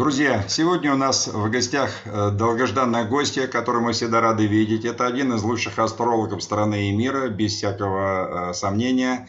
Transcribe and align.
Друзья, 0.00 0.48
сегодня 0.48 0.94
у 0.94 0.96
нас 0.96 1.28
в 1.28 1.50
гостях 1.50 1.90
э, 2.06 2.30
долгожданная 2.30 3.06
гостья, 3.06 3.46
которую 3.46 3.84
мы 3.84 3.92
всегда 3.92 4.22
рады 4.22 4.46
видеть. 4.46 4.86
Это 4.86 5.06
один 5.06 5.34
из 5.34 5.42
лучших 5.42 5.78
астрологов 5.78 6.42
страны 6.42 6.88
и 6.88 6.96
мира, 6.96 7.28
без 7.28 7.52
всякого 7.52 8.48
э, 8.48 8.54
сомнения. 8.54 9.28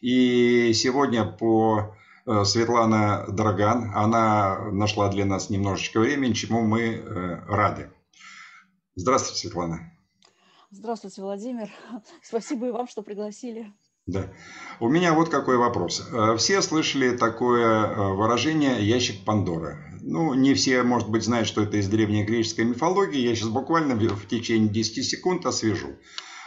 И 0.00 0.72
сегодня 0.74 1.24
по 1.24 1.96
э, 2.24 2.44
Светлана 2.44 3.24
Драган, 3.26 3.90
она 3.96 4.70
нашла 4.70 5.08
для 5.08 5.24
нас 5.24 5.50
немножечко 5.50 5.98
времени, 5.98 6.34
чему 6.34 6.60
мы 6.60 7.02
рады. 7.48 7.90
Здравствуйте, 8.94 9.40
Светлана. 9.40 9.92
Здравствуйте, 10.70 11.20
Владимир. 11.20 11.68
Спасибо 12.22 12.68
и 12.68 12.70
вам, 12.70 12.86
что 12.86 13.02
пригласили. 13.02 13.72
Да. 14.06 14.32
У 14.78 14.88
меня 14.88 15.14
вот 15.14 15.30
какой 15.30 15.56
вопрос. 15.56 16.08
Все 16.38 16.62
слышали 16.62 17.16
такое 17.16 18.14
выражение 18.14 18.86
«ящик 18.86 19.24
Пандоры». 19.24 19.91
Ну, 20.04 20.34
не 20.34 20.54
все, 20.54 20.82
может 20.82 21.08
быть, 21.08 21.22
знают, 21.22 21.46
что 21.46 21.62
это 21.62 21.76
из 21.76 21.88
древней 21.88 22.24
греческой 22.24 22.64
мифологии. 22.64 23.20
Я 23.20 23.36
сейчас 23.36 23.48
буквально 23.48 23.94
в 23.94 24.26
течение 24.26 24.68
10 24.68 25.08
секунд 25.08 25.46
освежу. 25.46 25.90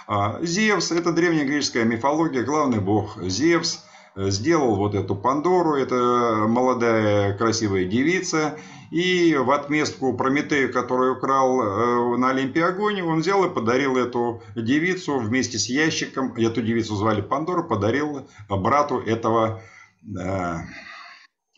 А, 0.07 0.39
Зевс– 0.43 0.91
это 0.91 1.13
древняя 1.13 1.45
греческая 1.45 1.85
мифология, 1.85 2.43
главный 2.43 2.79
бог 2.79 3.17
Зевс 3.23 3.83
э, 4.15 4.29
сделал 4.29 4.75
вот 4.75 4.93
эту 4.93 5.15
Пандору, 5.15 5.75
это 5.75 6.45
молодая 6.47 7.35
красивая 7.37 7.85
девица, 7.85 8.59
и 8.91 9.35
в 9.35 9.49
отместку 9.49 10.15
Прометею, 10.15 10.71
который 10.71 11.13
украл 11.13 11.61
э, 11.61 12.17
на 12.17 12.29
Олимпе 12.31 12.65
огонь, 12.65 13.01
он 13.01 13.21
взял 13.21 13.43
и 13.45 13.53
подарил 13.53 13.97
эту 13.97 14.43
девицу 14.55 15.17
вместе 15.17 15.57
с 15.57 15.67
ящиком, 15.67 16.35
эту 16.35 16.61
девицу 16.61 16.95
звали 16.95 17.21
Пандору, 17.21 17.63
подарил 17.63 18.27
брату 18.47 18.99
этого 18.99 19.61
э, 20.03 20.55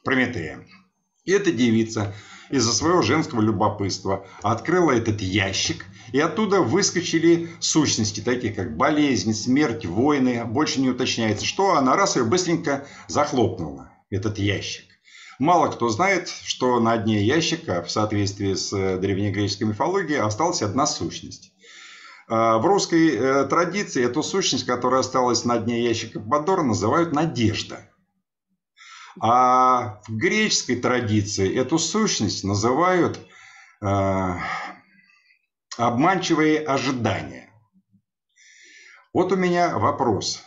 Прометея. 0.05 0.63
Эта 1.27 1.51
девица 1.51 2.13
из-за 2.49 2.71
своего 2.73 3.01
женского 3.01 3.41
любопытства 3.41 4.25
открыла 4.41 4.91
этот 4.91 5.21
ящик, 5.21 5.85
и 6.13 6.19
оттуда 6.19 6.61
выскочили 6.61 7.49
сущности, 7.59 8.21
такие 8.21 8.53
как 8.53 8.77
болезнь, 8.77 9.33
смерть, 9.33 9.85
войны. 9.85 10.45
Больше 10.45 10.79
не 10.79 10.89
уточняется, 10.89 11.45
что 11.45 11.75
она 11.75 11.97
раз 11.97 12.15
ее 12.15 12.23
быстренько 12.23 12.87
захлопнула, 13.09 13.91
этот 14.09 14.39
ящик. 14.39 14.85
Мало 15.37 15.67
кто 15.67 15.89
знает, 15.89 16.29
что 16.29 16.79
на 16.79 16.97
дне 16.97 17.21
ящика, 17.21 17.83
в 17.83 17.91
соответствии 17.91 18.53
с 18.53 18.73
э, 18.73 18.97
древнегреческой 18.97 19.67
мифологией, 19.67 20.19
осталась 20.19 20.63
одна 20.63 20.87
сущность. 20.87 21.51
А, 22.27 22.57
в 22.57 22.65
русской 22.65 23.09
э, 23.15 23.45
традиции 23.45 24.03
эту 24.03 24.23
сущность, 24.23 24.65
которая 24.65 25.01
осталась 25.01 25.45
на 25.45 25.59
дне 25.59 25.83
ящика 25.83 26.19
Бадора, 26.19 26.63
называют 26.63 27.11
надежда. 27.13 27.86
А 29.19 30.01
в 30.07 30.15
греческой 30.15 30.77
традиции 30.77 31.55
эту 31.55 31.79
сущность 31.79 32.43
называют 32.43 33.19
э, 33.81 34.33
обманчивые 35.77 36.59
ожидания. 36.59 37.49
Вот 39.13 39.31
у 39.31 39.35
меня 39.35 39.77
вопрос. 39.77 40.43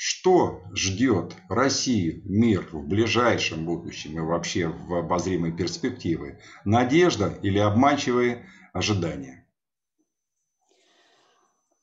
Что 0.00 0.62
ждет 0.74 1.34
Россию, 1.48 2.22
мир 2.24 2.68
в 2.70 2.86
ближайшем 2.86 3.64
будущем 3.64 4.16
и 4.16 4.20
вообще 4.20 4.68
в 4.68 4.94
обозримой 4.94 5.52
перспективе? 5.52 6.40
Надежда 6.64 7.36
или 7.42 7.58
обманчивые 7.58 8.48
ожидания? 8.72 9.44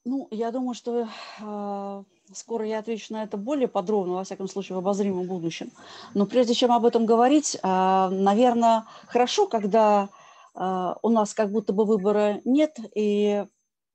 Ну, 0.05 0.27
я 0.31 0.51
думаю, 0.51 0.75
что 0.75 1.09
э, 1.41 2.03
скоро 2.33 2.65
я 2.65 2.79
отвечу 2.79 3.13
на 3.13 3.23
это 3.23 3.37
более 3.37 3.67
подробно, 3.67 4.15
во 4.15 4.23
всяком 4.23 4.47
случае, 4.47 4.75
в 4.75 4.79
обозримом 4.79 5.27
будущем. 5.27 5.71
Но 6.13 6.25
прежде 6.25 6.53
чем 6.53 6.71
об 6.71 6.85
этом 6.85 7.05
говорить, 7.05 7.55
э, 7.55 8.09
наверное, 8.11 8.85
хорошо, 9.07 9.47
когда 9.47 10.09
э, 10.55 10.93
у 11.01 11.09
нас 11.09 11.33
как 11.33 11.51
будто 11.51 11.73
бы 11.73 11.85
выбора 11.85 12.41
нет, 12.45 12.77
и 12.95 13.45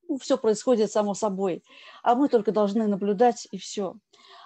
ну, 0.09 0.19
все 0.19 0.37
происходит 0.37 0.91
само 0.91 1.15
собой, 1.15 1.63
а 2.03 2.15
мы 2.15 2.29
только 2.29 2.53
должны 2.53 2.87
наблюдать, 2.87 3.49
и 3.53 3.59
все. 3.59 3.95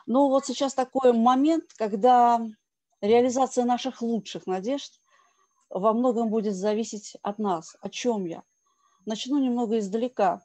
Но 0.07 0.29
вот 0.29 0.45
сейчас 0.47 0.75
такой 0.75 1.13
момент, 1.13 1.65
когда 1.77 2.41
реализация 3.01 3.65
наших 3.65 4.03
лучших 4.03 4.47
надежд 4.47 5.01
во 5.71 5.93
многом 5.93 6.29
будет 6.29 6.55
зависеть 6.55 7.17
от 7.23 7.39
нас. 7.39 7.77
О 7.81 7.89
чем 7.89 8.27
я? 8.27 8.43
Начну 9.07 9.39
немного 9.39 9.79
издалека. 9.79 10.43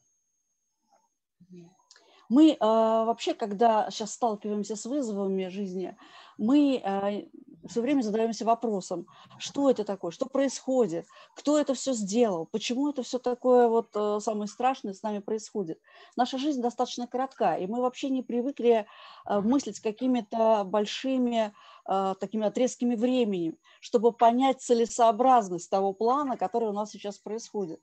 Мы 2.29 2.51
э, 2.51 2.57
вообще, 2.59 3.33
когда 3.33 3.89
сейчас 3.89 4.13
сталкиваемся 4.13 4.75
с 4.75 4.85
вызовами 4.85 5.47
жизни, 5.47 5.97
мы 6.37 6.81
э, 6.83 7.23
все 7.67 7.81
время 7.81 8.01
задаемся 8.01 8.45
вопросом, 8.45 9.07
что 9.37 9.69
это 9.69 9.83
такое, 9.83 10.11
что 10.11 10.25
происходит, 10.27 11.05
кто 11.35 11.59
это 11.59 11.73
все 11.73 11.93
сделал, 11.93 12.45
почему 12.45 12.89
это 12.89 13.03
все 13.03 13.19
такое 13.19 13.67
вот 13.67 13.89
э, 13.95 14.19
самое 14.21 14.47
страшное 14.47 14.93
с 14.93 15.03
нами 15.03 15.19
происходит. 15.19 15.79
Наша 16.15 16.37
жизнь 16.37 16.61
достаточно 16.61 17.07
коротка, 17.07 17.55
и 17.55 17.67
мы 17.67 17.81
вообще 17.81 18.09
не 18.09 18.21
привыкли 18.21 18.85
э, 19.25 19.39
мыслить 19.41 19.79
какими-то 19.79 20.63
большими 20.65 21.53
э, 21.87 22.15
такими 22.19 22.45
отрезками 22.45 22.95
времени, 22.95 23.55
чтобы 23.81 24.11
понять 24.11 24.61
целесообразность 24.61 25.69
того 25.69 25.93
плана, 25.93 26.37
который 26.37 26.69
у 26.69 26.73
нас 26.73 26.91
сейчас 26.91 27.17
происходит. 27.17 27.81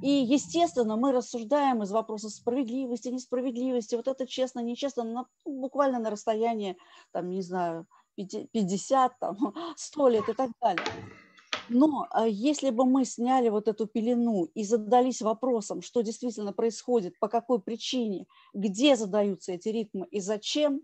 И, 0.00 0.08
естественно, 0.10 0.96
мы 0.96 1.12
рассуждаем 1.12 1.82
из 1.82 1.90
вопроса 1.92 2.30
справедливости, 2.30 3.08
несправедливости, 3.08 3.94
вот 3.96 4.08
это 4.08 4.26
честно, 4.26 4.60
нечестно, 4.60 5.04
на, 5.04 5.26
ну, 5.44 5.60
буквально 5.60 5.98
на 5.98 6.10
расстоянии, 6.10 6.76
там, 7.12 7.30
не 7.30 7.42
знаю, 7.42 7.86
50, 8.16 9.18
там, 9.20 9.36
100 9.76 10.08
лет 10.08 10.28
и 10.28 10.34
так 10.34 10.50
далее. 10.60 10.88
Но 11.68 12.06
а, 12.10 12.26
если 12.26 12.70
бы 12.70 12.84
мы 12.84 13.04
сняли 13.04 13.48
вот 13.48 13.68
эту 13.68 13.86
пелену 13.86 14.44
и 14.54 14.64
задались 14.64 15.22
вопросом, 15.22 15.82
что 15.82 16.00
действительно 16.02 16.52
происходит, 16.52 17.18
по 17.20 17.28
какой 17.28 17.60
причине, 17.62 18.26
где 18.52 18.96
задаются 18.96 19.52
эти 19.52 19.68
ритмы 19.68 20.06
и 20.10 20.20
зачем, 20.20 20.82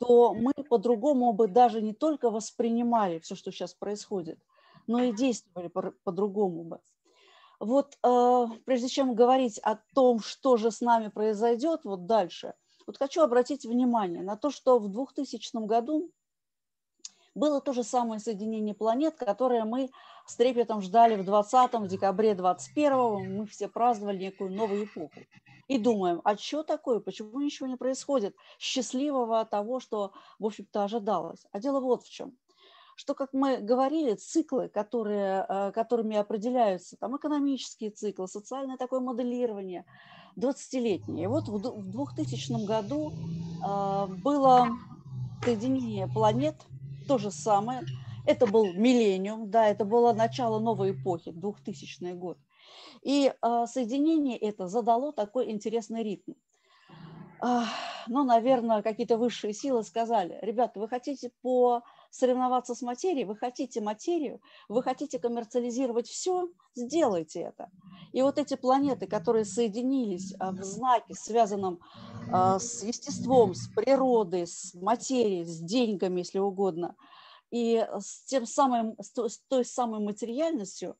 то 0.00 0.34
мы 0.34 0.52
по-другому 0.68 1.32
бы 1.32 1.48
даже 1.48 1.82
не 1.82 1.94
только 1.94 2.30
воспринимали 2.30 3.20
все, 3.20 3.36
что 3.36 3.52
сейчас 3.52 3.74
происходит, 3.74 4.40
но 4.86 5.02
и 5.02 5.12
действовали 5.12 5.68
по-другому 6.04 6.64
бы. 6.64 6.80
Вот 7.62 7.96
э, 8.02 8.46
прежде 8.64 8.88
чем 8.88 9.14
говорить 9.14 9.60
о 9.60 9.76
том, 9.94 10.18
что 10.18 10.56
же 10.56 10.72
с 10.72 10.80
нами 10.80 11.06
произойдет 11.06 11.84
вот 11.84 12.06
дальше, 12.06 12.54
вот 12.88 12.98
хочу 12.98 13.22
обратить 13.22 13.64
внимание 13.64 14.24
на 14.24 14.36
то, 14.36 14.50
что 14.50 14.80
в 14.80 14.88
2000 14.90 15.64
году 15.66 16.10
было 17.36 17.60
то 17.60 17.72
же 17.72 17.84
самое 17.84 18.18
соединение 18.18 18.74
планет, 18.74 19.14
которое 19.14 19.64
мы 19.64 19.90
с 20.26 20.34
трепетом 20.34 20.82
ждали 20.82 21.14
в 21.14 21.24
20 21.24 21.86
декабре 21.86 22.34
21 22.34 23.36
мы 23.36 23.46
все 23.46 23.68
праздновали 23.68 24.18
некую 24.18 24.50
новую 24.50 24.86
эпоху. 24.86 25.20
И 25.68 25.78
думаем, 25.78 26.20
а 26.24 26.36
что 26.36 26.64
такое, 26.64 26.98
почему 26.98 27.40
ничего 27.40 27.68
не 27.68 27.76
происходит 27.76 28.34
счастливого 28.58 29.44
того, 29.44 29.78
что, 29.78 30.12
в 30.40 30.46
общем-то, 30.46 30.82
ожидалось. 30.82 31.46
А 31.52 31.60
дело 31.60 31.78
вот 31.78 32.02
в 32.02 32.10
чем 32.10 32.36
что, 32.94 33.14
как 33.14 33.32
мы 33.32 33.58
говорили, 33.58 34.14
циклы, 34.14 34.68
которые, 34.68 35.46
э, 35.48 35.72
которыми 35.72 36.16
определяются 36.16 36.96
там, 36.96 37.16
экономические 37.16 37.90
циклы, 37.90 38.28
социальное 38.28 38.76
такое 38.76 39.00
моделирование, 39.00 39.84
20-летние. 40.36 41.24
И 41.24 41.26
вот 41.26 41.48
в 41.48 41.90
2000 41.90 42.64
году 42.64 43.12
э, 43.64 44.06
было 44.22 44.68
соединение 45.44 46.06
планет, 46.08 46.56
то 47.08 47.18
же 47.18 47.30
самое. 47.30 47.82
Это 48.26 48.46
был 48.46 48.72
миллениум, 48.72 49.50
да, 49.50 49.66
это 49.66 49.84
было 49.84 50.12
начало 50.12 50.60
новой 50.60 50.92
эпохи, 50.92 51.32
2000 51.32 52.12
год. 52.12 52.38
И 53.02 53.32
э, 53.32 53.64
соединение 53.66 54.38
это 54.38 54.68
задало 54.68 55.12
такой 55.12 55.50
интересный 55.50 56.02
ритм. 56.02 56.32
Ну, 58.06 58.22
наверное, 58.22 58.82
какие-то 58.82 59.16
высшие 59.16 59.52
силы 59.52 59.82
сказали, 59.82 60.38
ребята, 60.42 60.78
вы 60.78 60.88
хотите 60.88 61.32
по 61.42 61.82
соревноваться 62.12 62.74
с 62.74 62.82
материей, 62.82 63.24
вы 63.24 63.34
хотите 63.34 63.80
материю, 63.80 64.40
вы 64.68 64.82
хотите 64.82 65.18
коммерциализировать 65.18 66.06
все, 66.06 66.50
сделайте 66.74 67.40
это. 67.40 67.70
И 68.12 68.20
вот 68.20 68.38
эти 68.38 68.54
планеты, 68.54 69.06
которые 69.06 69.46
соединились 69.46 70.34
а, 70.38 70.52
в 70.52 70.62
знаке, 70.62 71.14
связанном 71.14 71.80
а, 72.30 72.58
с 72.58 72.82
естеством, 72.82 73.54
с 73.54 73.66
природой, 73.68 74.46
с 74.46 74.74
материей, 74.74 75.46
с 75.46 75.58
деньгами, 75.58 76.20
если 76.20 76.38
угодно, 76.38 76.96
и 77.50 77.78
с, 77.98 78.24
тем 78.26 78.44
самым, 78.44 78.94
с 79.00 79.38
той 79.48 79.64
самой 79.64 80.00
материальностью, 80.00 80.96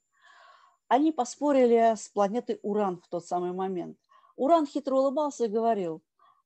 они 0.89 1.13
поспорили 1.13 1.95
с 1.95 2.09
планетой 2.09 2.59
Уран 2.63 3.03
в 3.03 3.09
тот 3.09 3.27
самый 3.27 3.53
момент. 3.53 3.99
Уран 4.37 4.67
хитро 4.67 4.97
улыбался 4.97 5.45
и 5.45 5.49
говорил, 5.49 6.03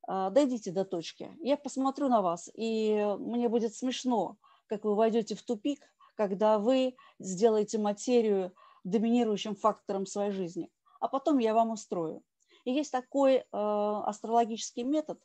«А, 0.09 0.31
дойдите 0.31 0.73
до 0.73 0.85
точки, 0.85 1.31
я 1.41 1.57
посмотрю 1.57 2.09
на 2.09 2.21
вас, 2.21 2.51
и 2.55 3.15
мне 3.21 3.49
будет 3.49 3.77
смешно, 3.77 4.37
как 4.67 4.85
вы 4.85 4.95
войдете 4.95 5.35
в 5.35 5.43
тупик, 5.43 5.81
когда 6.15 6.59
вы 6.59 6.97
сделаете 7.19 7.79
материю 7.79 8.53
доминирующим 8.85 9.55
фактором 9.55 10.07
своей 10.07 10.31
жизни. 10.31 10.71
А 11.01 11.09
потом 11.09 11.39
я 11.39 11.55
вам 11.55 11.71
устрою. 11.71 12.23
И 12.65 12.73
есть 12.73 12.91
такой 12.91 13.37
э, 13.37 13.45
астрологический 13.53 14.83
метод, 14.83 15.21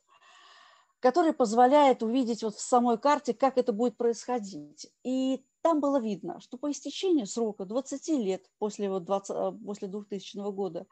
который 1.00 1.32
позволяет 1.32 2.02
увидеть 2.02 2.42
вот 2.42 2.54
в 2.54 2.60
самой 2.60 2.98
карте, 2.98 3.34
как 3.34 3.58
это 3.58 3.72
будет 3.72 3.96
происходить. 3.96 4.88
И 5.02 5.44
там 5.62 5.80
было 5.80 6.00
видно, 6.00 6.40
что 6.40 6.58
по 6.58 6.70
истечении 6.70 7.24
срока 7.24 7.64
20 7.64 8.08
лет 8.08 8.48
после, 8.58 8.88
вот 8.88 9.04
20, 9.04 9.30
э, 9.30 9.52
после 9.64 9.88
2000 9.88 10.52
года 10.52 10.86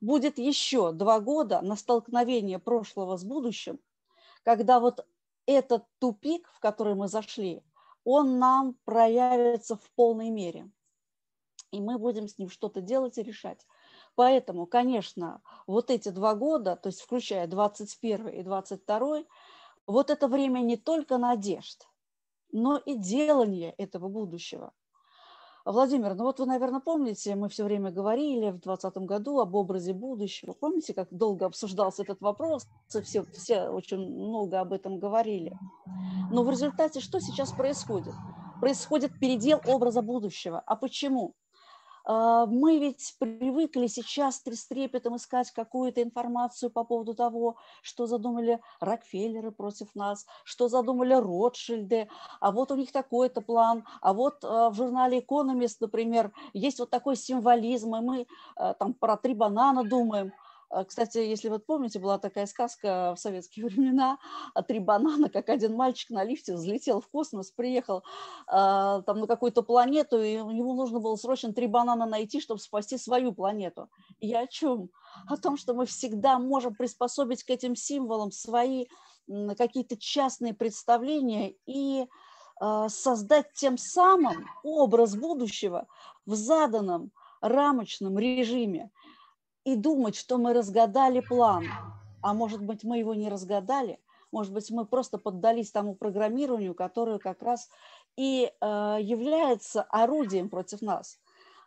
будет 0.00 0.38
еще 0.38 0.92
два 0.92 1.20
года 1.20 1.60
на 1.62 1.76
столкновение 1.76 2.58
прошлого 2.58 3.16
с 3.16 3.24
будущим, 3.24 3.80
когда 4.44 4.78
вот 4.78 5.06
этот 5.46 5.84
тупик, 5.98 6.48
в 6.52 6.60
который 6.60 6.94
мы 6.94 7.08
зашли, 7.08 7.62
он 8.06 8.38
нам 8.38 8.76
проявится 8.84 9.76
в 9.76 9.90
полной 9.96 10.30
мере. 10.30 10.70
И 11.72 11.80
мы 11.80 11.98
будем 11.98 12.28
с 12.28 12.38
ним 12.38 12.48
что-то 12.48 12.80
делать 12.80 13.18
и 13.18 13.22
решать. 13.22 13.66
Поэтому, 14.14 14.66
конечно, 14.66 15.42
вот 15.66 15.90
эти 15.90 16.10
два 16.10 16.36
года, 16.36 16.76
то 16.76 16.86
есть 16.86 17.00
включая 17.00 17.48
21 17.48 18.28
и 18.28 18.42
22, 18.44 19.24
вот 19.88 20.10
это 20.10 20.28
время 20.28 20.60
не 20.60 20.76
только 20.76 21.18
надежд, 21.18 21.88
но 22.52 22.76
и 22.76 22.94
делание 22.94 23.72
этого 23.72 24.08
будущего. 24.08 24.72
Владимир, 25.66 26.14
ну 26.14 26.22
вот 26.22 26.38
вы, 26.38 26.46
наверное, 26.46 26.78
помните, 26.78 27.34
мы 27.34 27.48
все 27.48 27.64
время 27.64 27.90
говорили 27.90 28.50
в 28.50 28.60
2020 28.60 28.98
году 28.98 29.40
об 29.40 29.56
образе 29.56 29.92
будущего. 29.94 30.52
Помните, 30.52 30.94
как 30.94 31.08
долго 31.10 31.44
обсуждался 31.44 32.02
этот 32.04 32.20
вопрос? 32.20 32.68
Все, 32.86 33.24
все 33.24 33.68
очень 33.68 33.98
много 33.98 34.60
об 34.60 34.72
этом 34.72 35.00
говорили. 35.00 35.58
Но 36.30 36.44
в 36.44 36.50
результате 36.50 37.00
что 37.00 37.18
сейчас 37.18 37.50
происходит? 37.50 38.14
Происходит 38.60 39.18
передел 39.18 39.60
образа 39.66 40.02
будущего. 40.02 40.62
А 40.64 40.76
почему? 40.76 41.34
А, 42.06 42.46
мы 42.46 42.78
ведь 42.78 43.16
привыкли 43.18 43.88
сейчас 43.88 44.36
с 44.36 44.66
трепетом 44.68 45.16
искать 45.16 45.50
какую-то 45.50 46.02
информацию 46.02 46.70
по 46.70 46.84
поводу 46.84 47.14
того, 47.14 47.56
что 47.82 48.06
задумали 48.06 48.60
Рокфеллеры 48.78 49.50
против 49.50 49.92
нас, 49.96 50.24
что 50.44 50.68
задумали 50.68 51.14
Ротшильды, 51.14 52.08
а 52.40 52.52
вот 52.52 52.70
у 52.70 52.76
них 52.76 52.92
такой-то 52.92 53.40
план, 53.40 53.84
а 54.00 54.12
вот 54.12 54.44
а, 54.44 54.70
в 54.70 54.74
журнале 54.74 55.18
Economist, 55.18 55.78
например, 55.80 56.30
есть 56.52 56.78
вот 56.78 56.90
такой 56.90 57.16
символизм, 57.16 57.96
и 57.96 58.00
мы 58.00 58.26
а, 58.54 58.74
там 58.74 58.94
про 58.94 59.16
три 59.16 59.34
банана 59.34 59.82
думаем– 59.82 60.32
кстати, 60.86 61.18
если 61.18 61.48
вы 61.48 61.58
помните, 61.58 61.98
была 61.98 62.18
такая 62.18 62.46
сказка 62.46 63.14
в 63.16 63.20
советские 63.20 63.66
времена 63.66 64.18
«Три 64.66 64.80
банана», 64.80 65.28
как 65.28 65.48
один 65.48 65.74
мальчик 65.74 66.10
на 66.10 66.24
лифте 66.24 66.54
взлетел 66.54 67.00
в 67.00 67.08
космос, 67.08 67.50
приехал 67.50 67.98
э, 67.98 68.02
там 68.48 69.20
на 69.20 69.26
какую-то 69.26 69.62
планету, 69.62 70.20
и 70.20 70.38
у 70.38 70.50
него 70.50 70.74
нужно 70.74 71.00
было 71.00 71.16
срочно 71.16 71.52
три 71.52 71.66
банана 71.66 72.06
найти, 72.06 72.40
чтобы 72.40 72.60
спасти 72.60 72.98
свою 72.98 73.32
планету. 73.32 73.88
И 74.20 74.34
о 74.34 74.46
чем? 74.46 74.90
О 75.28 75.36
том, 75.36 75.56
что 75.56 75.74
мы 75.74 75.86
всегда 75.86 76.38
можем 76.38 76.74
приспособить 76.74 77.44
к 77.44 77.50
этим 77.50 77.76
символам 77.76 78.32
свои 78.32 78.86
какие-то 79.56 79.96
частные 79.96 80.54
представления 80.54 81.54
и 81.66 82.06
э, 82.60 82.86
создать 82.88 83.52
тем 83.54 83.76
самым 83.76 84.46
образ 84.62 85.16
будущего 85.16 85.86
в 86.26 86.34
заданном 86.34 87.10
рамочном 87.40 88.18
режиме 88.18 88.90
и 89.66 89.74
думать, 89.74 90.14
что 90.14 90.38
мы 90.38 90.54
разгадали 90.54 91.20
план. 91.20 91.64
А 92.22 92.32
может 92.34 92.62
быть, 92.62 92.84
мы 92.84 92.98
его 92.98 93.14
не 93.14 93.28
разгадали, 93.28 93.98
может 94.30 94.52
быть, 94.52 94.70
мы 94.70 94.86
просто 94.86 95.18
поддались 95.18 95.72
тому 95.72 95.94
программированию, 95.94 96.74
которое 96.74 97.18
как 97.18 97.42
раз 97.42 97.68
и 98.16 98.44
э, 98.48 98.98
является 99.00 99.82
орудием 99.82 100.48
против 100.48 100.82
нас. 100.82 101.18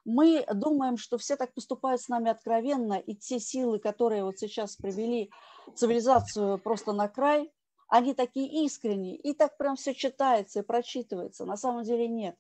Мы 0.06 0.46
думаем, 0.54 0.98
что 0.98 1.18
все 1.18 1.36
так 1.36 1.54
поступают 1.54 2.02
с 2.02 2.08
нами 2.08 2.32
откровенно, 2.32 2.94
и 2.94 3.16
те 3.16 3.40
силы, 3.40 3.80
которые 3.80 4.24
вот 4.24 4.40
сейчас 4.40 4.78
привели 4.78 5.30
цивилизацию 5.76 6.58
просто 6.58 6.94
на 6.94 7.10
край, 7.10 7.52
они 7.90 8.14
такие 8.14 8.66
искренние, 8.66 9.18
и 9.18 9.34
так 9.34 9.58
прям 9.58 9.76
все 9.76 9.94
читается 9.94 10.60
и 10.60 10.64
прочитывается. 10.64 11.46
На 11.46 11.58
самом 11.58 11.84
деле 11.84 12.08
нет. 12.08 12.36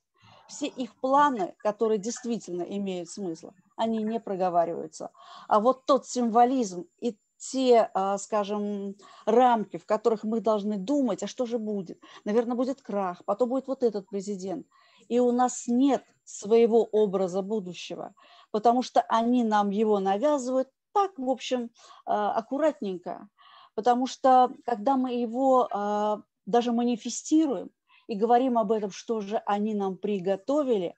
Все 0.50 0.66
их 0.66 0.96
планы, 1.00 1.54
которые 1.60 2.00
действительно 2.00 2.64
имеют 2.64 3.08
смысл, 3.08 3.52
они 3.76 4.04
не 4.04 4.20
проговариваются. 4.20 5.12
А 5.48 5.60
вот 5.60 5.86
тот 5.86 6.08
символизм 6.08 6.88
и 7.00 7.18
те, 7.38 7.90
а, 7.94 8.18
скажем, 8.18 8.96
рамки, 9.26 9.78
в 9.78 9.86
которых 9.86 10.24
мы 10.24 10.42
должны 10.42 10.78
думать, 10.78 11.22
а 11.22 11.28
что 11.28 11.46
же 11.46 11.60
будет? 11.60 12.02
Наверное, 12.26 12.58
будет 12.58 12.82
крах, 12.82 13.24
потом 13.26 13.50
будет 13.50 13.68
вот 13.68 13.84
этот 13.84 14.10
президент. 14.10 14.66
И 15.08 15.20
у 15.20 15.32
нас 15.32 15.68
нет 15.68 16.04
своего 16.24 16.84
образа 16.84 17.44
будущего, 17.44 18.16
потому 18.50 18.82
что 18.82 19.02
они 19.02 19.44
нам 19.44 19.70
его 19.70 20.00
навязывают 20.00 20.70
так, 20.94 21.12
в 21.18 21.30
общем, 21.30 21.70
а, 22.06 22.34
аккуратненько. 22.34 23.30
Потому 23.76 24.08
что 24.08 24.52
когда 24.66 24.98
мы 24.98 25.14
его 25.14 25.70
а, 25.72 26.24
даже 26.48 26.72
манифестируем 26.72 27.70
и 28.10 28.16
говорим 28.16 28.58
об 28.58 28.72
этом, 28.72 28.90
что 28.90 29.22
же 29.22 29.38
они 29.46 29.76
нам 29.76 29.96
приготовили, 29.96 30.96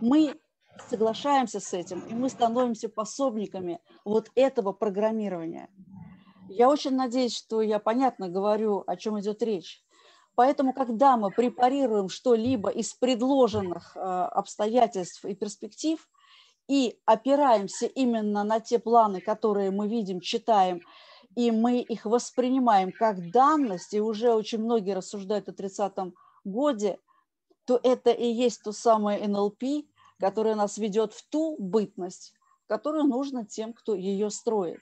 мы 0.00 0.38
соглашаемся 0.88 1.58
с 1.58 1.74
этим, 1.74 1.98
и 2.06 2.14
мы 2.14 2.28
становимся 2.28 2.88
пособниками 2.88 3.80
вот 4.04 4.30
этого 4.36 4.72
программирования. 4.72 5.68
Я 6.48 6.68
очень 6.68 6.94
надеюсь, 6.94 7.36
что 7.36 7.60
я 7.60 7.80
понятно 7.80 8.28
говорю, 8.28 8.84
о 8.86 8.96
чем 8.96 9.18
идет 9.18 9.42
речь. 9.42 9.82
Поэтому, 10.36 10.72
когда 10.72 11.16
мы 11.16 11.32
препарируем 11.32 12.08
что-либо 12.08 12.70
из 12.70 12.94
предложенных 12.94 13.96
э, 13.96 14.00
обстоятельств 14.00 15.24
и 15.24 15.34
перспектив 15.34 16.08
и 16.68 17.00
опираемся 17.04 17.86
именно 17.86 18.44
на 18.44 18.60
те 18.60 18.78
планы, 18.78 19.20
которые 19.20 19.72
мы 19.72 19.88
видим, 19.88 20.20
читаем, 20.20 20.82
и 21.34 21.50
мы 21.50 21.80
их 21.80 22.04
воспринимаем 22.04 22.92
как 22.92 23.32
данность, 23.32 23.92
и 23.92 24.00
уже 24.00 24.32
очень 24.32 24.60
многие 24.60 24.94
рассуждают 24.94 25.48
о 25.48 25.52
30-м 25.52 26.14
годе, 26.44 26.98
то 27.64 27.80
это 27.82 28.10
и 28.10 28.26
есть 28.26 28.62
то 28.62 28.72
самое 28.72 29.26
НЛП, 29.26 29.86
которая 30.18 30.54
нас 30.54 30.78
ведет 30.78 31.12
в 31.12 31.26
ту 31.28 31.56
бытность, 31.58 32.34
которую 32.66 33.04
нужно 33.04 33.44
тем, 33.44 33.72
кто 33.72 33.94
ее 33.94 34.30
строит. 34.30 34.80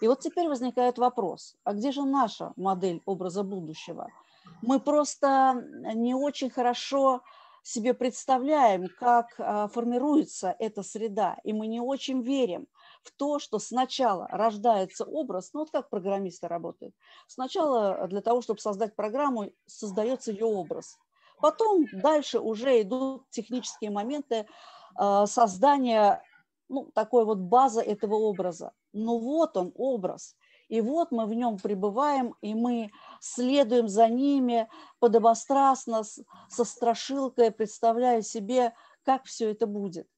И 0.00 0.08
вот 0.08 0.20
теперь 0.20 0.48
возникает 0.48 0.98
вопрос, 0.98 1.56
а 1.64 1.72
где 1.72 1.90
же 1.90 2.04
наша 2.04 2.52
модель 2.56 3.02
образа 3.06 3.42
будущего? 3.42 4.08
Мы 4.62 4.78
просто 4.78 5.64
не 5.94 6.14
очень 6.14 6.50
хорошо 6.50 7.22
себе 7.62 7.94
представляем, 7.94 8.88
как 8.98 9.34
а, 9.38 9.68
формируется 9.68 10.54
эта 10.58 10.82
среда, 10.82 11.36
и 11.42 11.52
мы 11.52 11.66
не 11.66 11.80
очень 11.80 12.22
верим 12.22 12.68
в 13.06 13.12
то, 13.12 13.38
что 13.38 13.58
сначала 13.58 14.26
рождается 14.28 15.04
образ, 15.04 15.50
ну 15.52 15.60
вот 15.60 15.70
как 15.70 15.88
программисты 15.88 16.48
работают. 16.48 16.94
Сначала 17.26 18.06
для 18.08 18.20
того, 18.20 18.42
чтобы 18.42 18.60
создать 18.60 18.94
программу, 18.94 19.50
создается 19.66 20.32
ее 20.32 20.46
образ. 20.46 20.98
Потом 21.40 21.86
дальше 21.92 22.38
уже 22.38 22.80
идут 22.82 23.28
технические 23.30 23.90
моменты 23.90 24.46
э, 24.98 25.24
создания 25.26 26.22
ну, 26.68 26.90
такой 26.94 27.24
вот 27.24 27.38
базы 27.38 27.80
этого 27.80 28.14
образа. 28.14 28.72
Ну 28.92 29.18
вот 29.18 29.56
он, 29.56 29.72
образ. 29.76 30.36
И 30.68 30.80
вот 30.80 31.12
мы 31.12 31.26
в 31.26 31.34
нем 31.34 31.58
пребываем, 31.58 32.34
и 32.40 32.54
мы 32.54 32.90
следуем 33.20 33.88
за 33.88 34.08
ними 34.08 34.68
подобострастно, 34.98 36.02
со 36.02 36.64
страшилкой, 36.64 37.52
представляя 37.52 38.22
себе, 38.22 38.74
как 39.04 39.24
все 39.26 39.52
это 39.52 39.66
будет. 39.66 40.08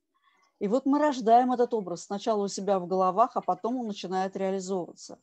И 0.58 0.68
вот 0.68 0.86
мы 0.86 0.98
рождаем 0.98 1.52
этот 1.52 1.72
образ 1.72 2.04
сначала 2.04 2.44
у 2.44 2.48
себя 2.48 2.78
в 2.78 2.86
головах, 2.86 3.32
а 3.36 3.40
потом 3.40 3.76
он 3.76 3.86
начинает 3.86 4.36
реализовываться. 4.36 5.18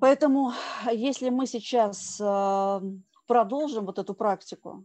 Поэтому, 0.00 0.52
если 0.92 1.30
мы 1.30 1.46
сейчас 1.46 2.20
э, 2.20 2.80
продолжим 3.26 3.86
вот 3.86 3.98
эту 3.98 4.14
практику, 4.14 4.84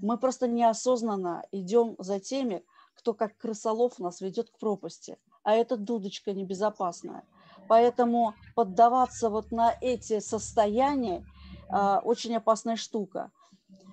мы 0.00 0.16
просто 0.16 0.48
неосознанно 0.48 1.44
идем 1.52 1.96
за 1.98 2.18
теми, 2.18 2.64
кто 2.94 3.14
как 3.14 3.36
крысолов 3.36 3.98
нас 3.98 4.20
ведет 4.20 4.50
к 4.50 4.58
пропасти. 4.58 5.18
А 5.42 5.54
эта 5.54 5.76
дудочка 5.76 6.32
небезопасная. 6.32 7.24
Поэтому 7.68 8.34
поддаваться 8.54 9.30
вот 9.30 9.52
на 9.52 9.74
эти 9.80 10.20
состояния 10.20 11.24
а, 11.68 12.00
очень 12.02 12.34
опасная 12.36 12.76
штука. 12.76 13.30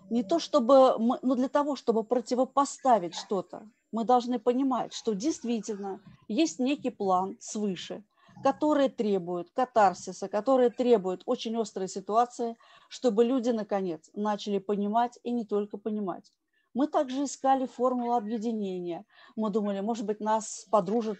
Не 0.10 0.24
то 0.24 0.40
чтобы 0.40 0.98
мы, 0.98 1.20
но 1.22 1.36
для 1.36 1.50
того, 1.50 1.76
чтобы 1.76 2.04
противопоставить 2.04 3.16
что-то, 3.16 3.68
мы 3.96 4.04
должны 4.04 4.40
понимать, 4.40 4.94
что 4.94 5.14
действительно 5.14 6.02
есть 6.28 6.60
некий 6.60 6.90
план 6.90 7.38
свыше, 7.40 8.04
которые 8.44 8.90
требуют 8.90 9.52
катарсиса, 9.52 10.28
которые 10.28 10.70
требуют 10.70 11.24
очень 11.26 11.56
острой 11.56 11.88
ситуации, 11.88 12.58
чтобы 12.90 13.24
люди, 13.24 13.52
наконец, 13.52 14.12
начали 14.14 14.60
понимать 14.60 15.18
и 15.24 15.32
не 15.32 15.46
только 15.46 15.78
понимать. 15.78 16.30
Мы 16.74 16.88
также 16.88 17.24
искали 17.24 17.68
формулу 17.68 18.16
объединения. 18.16 19.06
Мы 19.38 19.50
думали, 19.50 19.80
может 19.80 20.06
быть, 20.06 20.20
нас 20.20 20.68
подружат, 20.70 21.20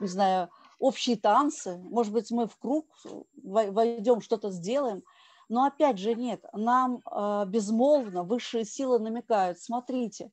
не 0.00 0.08
знаю, 0.08 0.48
общие 0.78 1.16
танцы, 1.16 1.76
может 1.76 2.14
быть, 2.14 2.30
мы 2.30 2.46
в 2.46 2.56
круг 2.56 2.86
войдем, 3.34 4.22
что-то 4.22 4.50
сделаем. 4.50 5.02
Но 5.50 5.66
опять 5.66 5.98
же 5.98 6.14
нет, 6.14 6.42
нам 6.54 7.02
э, 7.04 7.44
безмолвно 7.48 8.22
высшие 8.22 8.64
силы 8.64 8.98
намекают, 8.98 9.58
смотрите, 9.58 10.30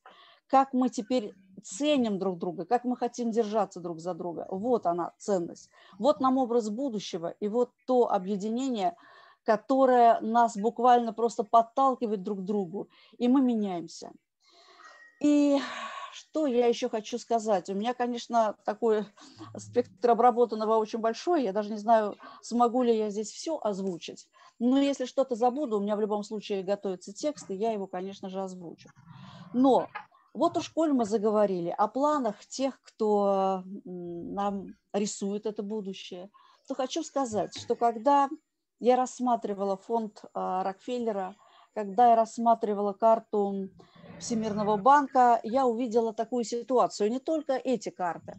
как 0.52 0.74
мы 0.74 0.90
теперь 0.90 1.34
ценим 1.64 2.18
друг 2.18 2.38
друга, 2.38 2.64
как 2.64 2.84
мы 2.84 2.96
хотим 2.96 3.30
держаться 3.30 3.80
друг 3.80 4.00
за 4.00 4.14
друга. 4.14 4.46
Вот 4.50 4.86
она 4.86 5.12
ценность. 5.18 5.70
Вот 5.98 6.20
нам 6.20 6.38
образ 6.38 6.70
будущего 6.70 7.34
и 7.40 7.48
вот 7.48 7.70
то 7.86 8.10
объединение, 8.12 8.96
которое 9.44 10.20
нас 10.20 10.56
буквально 10.56 11.12
просто 11.12 11.44
подталкивает 11.44 12.22
друг 12.22 12.40
к 12.40 12.44
другу, 12.44 12.88
и 13.18 13.28
мы 13.28 13.40
меняемся. 13.42 14.12
И 15.20 15.58
что 16.12 16.46
я 16.46 16.66
еще 16.66 16.88
хочу 16.88 17.18
сказать? 17.18 17.70
У 17.70 17.74
меня, 17.74 17.94
конечно, 17.94 18.56
такой 18.64 19.06
спектр 19.56 20.10
обработанного 20.10 20.76
очень 20.76 20.98
большой. 20.98 21.44
Я 21.44 21.52
даже 21.52 21.70
не 21.70 21.78
знаю, 21.78 22.16
смогу 22.42 22.82
ли 22.82 22.96
я 22.96 23.10
здесь 23.10 23.30
все 23.30 23.58
озвучить. 23.62 24.28
Но 24.58 24.78
если 24.78 25.06
что-то 25.06 25.34
забуду, 25.34 25.78
у 25.78 25.80
меня 25.80 25.96
в 25.96 26.00
любом 26.00 26.22
случае 26.22 26.62
готовится 26.62 27.12
текст, 27.12 27.50
и 27.50 27.54
я 27.54 27.72
его, 27.72 27.86
конечно 27.86 28.28
же, 28.28 28.42
озвучу. 28.42 28.90
Но 29.54 29.88
вот 30.34 30.56
уж 30.56 30.68
коль 30.70 30.92
мы 30.92 31.04
заговорили 31.04 31.74
о 31.76 31.88
планах 31.88 32.44
тех, 32.46 32.80
кто 32.82 33.64
нам 33.84 34.74
рисует 34.92 35.46
это 35.46 35.62
будущее, 35.62 36.30
то 36.66 36.74
хочу 36.74 37.02
сказать, 37.02 37.56
что 37.58 37.74
когда 37.74 38.28
я 38.80 38.96
рассматривала 38.96 39.76
фонд 39.76 40.24
а, 40.34 40.64
Рокфеллера, 40.64 41.36
когда 41.74 42.10
я 42.10 42.16
рассматривала 42.16 42.92
карту 42.92 43.68
Всемирного 44.18 44.76
банка, 44.76 45.40
я 45.42 45.66
увидела 45.66 46.12
такую 46.12 46.44
ситуацию, 46.44 47.10
не 47.10 47.18
только 47.18 47.54
эти 47.54 47.90
карты. 47.90 48.36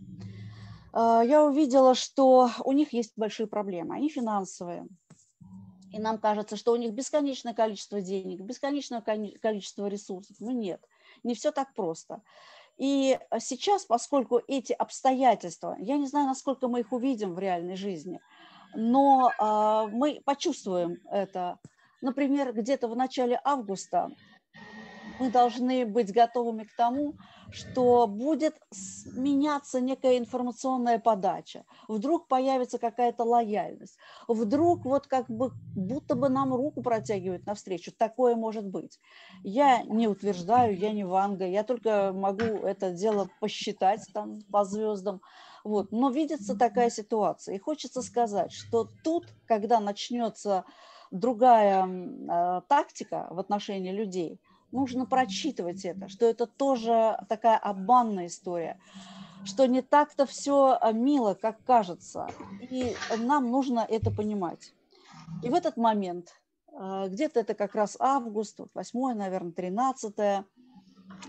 А, 0.94 1.22
я 1.24 1.44
увидела, 1.44 1.96
что 1.96 2.50
у 2.64 2.72
них 2.72 2.94
есть 2.94 3.14
большие 3.16 3.48
проблемы, 3.48 3.96
они 3.96 4.10
финансовые. 4.10 4.88
И 5.92 6.00
нам 6.00 6.18
кажется, 6.18 6.56
что 6.56 6.72
у 6.72 6.76
них 6.76 6.94
бесконечное 6.94 7.54
количество 7.54 8.02
денег, 8.02 8.42
бесконечное 8.42 9.02
количество 9.02 9.86
ресурсов. 9.86 10.36
Но 10.40 10.52
нет, 10.52 10.84
не 11.24 11.36
все 11.36 11.52
так 11.52 11.74
просто. 11.74 12.22
И 12.78 13.20
сейчас, 13.40 13.86
поскольку 13.86 14.42
эти 14.48 14.74
обстоятельства, 14.74 15.76
я 15.80 15.98
не 15.98 16.08
знаю, 16.08 16.28
насколько 16.28 16.68
мы 16.68 16.82
их 16.82 16.92
увидим 16.92 17.34
в 17.36 17.40
реальной 17.40 17.76
жизни, 17.76 18.20
но 18.76 19.30
э, 19.30 19.88
мы 19.92 20.22
почувствуем 20.26 20.98
это. 21.12 21.60
Например, 22.02 22.52
где-то 22.52 22.88
в 22.88 22.96
начале 22.96 23.40
августа 23.44 24.10
мы 25.24 25.32
должны 25.32 25.86
быть 25.86 26.12
готовыми 26.12 26.66
к 26.66 26.76
тому, 26.76 27.16
что 27.50 28.08
будет 28.08 28.56
меняться 29.14 29.80
некая 29.80 30.18
информационная 30.18 31.00
подача, 31.00 31.64
вдруг 31.88 32.28
появится 32.28 32.78
какая-то 32.78 33.24
лояльность, 33.24 33.98
вдруг 34.28 34.84
вот 34.84 35.08
как 35.08 35.30
бы 35.30 35.52
будто 35.76 36.16
бы 36.16 36.28
нам 36.28 36.54
руку 36.54 36.82
протягивают 36.82 37.46
навстречу. 37.46 37.94
Такое 37.98 38.36
может 38.36 38.66
быть. 38.66 39.00
Я 39.44 39.84
не 39.84 40.10
утверждаю, 40.10 40.78
я 40.78 40.92
не 40.92 41.06
Ванга, 41.06 41.46
я 41.48 41.64
только 41.64 42.12
могу 42.14 42.44
это 42.44 42.92
дело 42.92 43.30
посчитать 43.40 44.02
там 44.14 44.42
по 44.52 44.66
звездам. 44.66 45.22
Вот. 45.64 45.94
Но 45.94 46.10
видится 46.10 46.58
такая 46.58 46.90
ситуация. 46.90 47.56
И 47.56 47.60
хочется 47.60 48.02
сказать, 48.02 48.52
что 48.52 48.90
тут, 49.06 49.28
когда 49.46 49.80
начнется 49.80 50.66
другая 51.12 51.88
э, 51.88 52.62
тактика 52.68 53.28
в 53.30 53.40
отношении 53.40 53.92
людей– 53.94 54.42
нужно 54.74 55.06
прочитывать 55.06 55.86
это, 55.86 56.10
что 56.10 56.26
это 56.26 56.46
тоже 56.48 57.18
такая 57.30 57.58
обманная 57.58 58.28
история, 58.28 58.80
что 59.46 59.66
не 59.68 59.82
так-то 59.82 60.26
все 60.26 60.78
а, 60.80 60.92
мило, 60.92 61.36
как 61.36 61.64
кажется. 61.64 62.28
И 62.62 62.96
нам 63.18 63.52
нужно 63.52 63.86
это 63.88 64.12
понимать. 64.12 64.74
И 65.44 65.50
в 65.50 65.54
этот 65.54 65.78
момент, 65.78 66.34
а, 66.74 67.08
где-то 67.08 67.40
это 67.40 67.54
как 67.54 67.76
раз 67.76 67.96
август, 68.00 68.60
8, 68.74 69.14
наверное, 69.14 69.52
13 69.52 70.46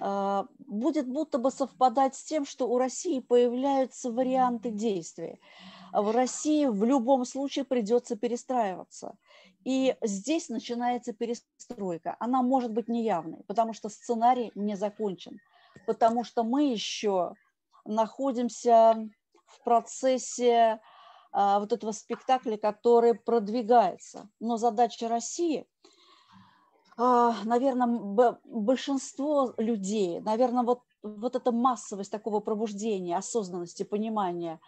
а, 0.00 0.46
будет 0.58 1.06
будто 1.06 1.38
бы 1.38 1.50
совпадать 1.50 2.14
с 2.14 2.24
тем, 2.24 2.46
что 2.46 2.68
у 2.68 2.78
России 2.78 3.20
появляются 3.20 4.10
варианты 4.10 4.70
действий. 4.70 5.40
В 5.92 6.10
России 6.10 6.66
в 6.66 6.82
любом 6.84 7.24
случае 7.24 7.64
придется 7.64 8.16
перестраиваться. 8.16 9.16
И 9.64 9.97
здесь 10.02 10.49
начинается 10.49 11.12
перестройка. 11.12 12.16
Она 12.21 12.42
может 12.42 12.73
быть 12.73 12.88
неявной, 12.88 13.42
потому 13.47 13.73
что 13.73 13.88
сценарий 13.88 14.52
не 14.54 14.76
закончен, 14.76 15.40
потому 15.87 16.23
что 16.23 16.44
мы 16.44 16.71
еще 16.71 17.35
находимся 17.85 19.09
в 19.47 19.64
процессе 19.64 20.80
а, 21.33 21.59
вот 21.61 21.73
этого 21.73 21.92
спектакля, 21.92 22.56
который 22.56 23.14
продвигается. 23.14 24.28
Но 24.38 24.56
задача 24.56 25.09
России, 25.09 25.66
а, 26.97 27.35
наверное, 27.44 28.38
большинство 28.44 29.54
людей, 29.56 30.21
наверное, 30.21 30.62
вот, 30.62 30.83
вот 31.02 31.37
эта 31.37 31.52
массовость 31.52 32.11
такого 32.11 32.40
пробуждения, 32.40 33.16
осознанности, 33.16 33.83
понимания 33.83 34.61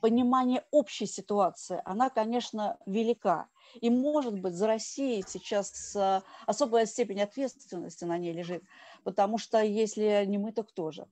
понимание 0.00 0.64
общей 0.70 1.06
ситуации, 1.06 1.80
она, 1.84 2.10
конечно, 2.10 2.78
велика. 2.86 3.48
И, 3.80 3.90
может 3.90 4.38
быть, 4.38 4.54
за 4.54 4.66
Россией 4.66 5.24
сейчас 5.26 5.94
э, 5.94 6.22
особая 6.46 6.86
степень 6.86 7.20
ответственности 7.20 8.04
на 8.04 8.16
ней 8.16 8.32
лежит, 8.32 8.64
потому 9.04 9.38
что 9.38 9.62
если 9.62 10.24
не 10.26 10.38
мы, 10.38 10.52
то 10.52 10.62
кто 10.62 10.90
же? 10.90 11.06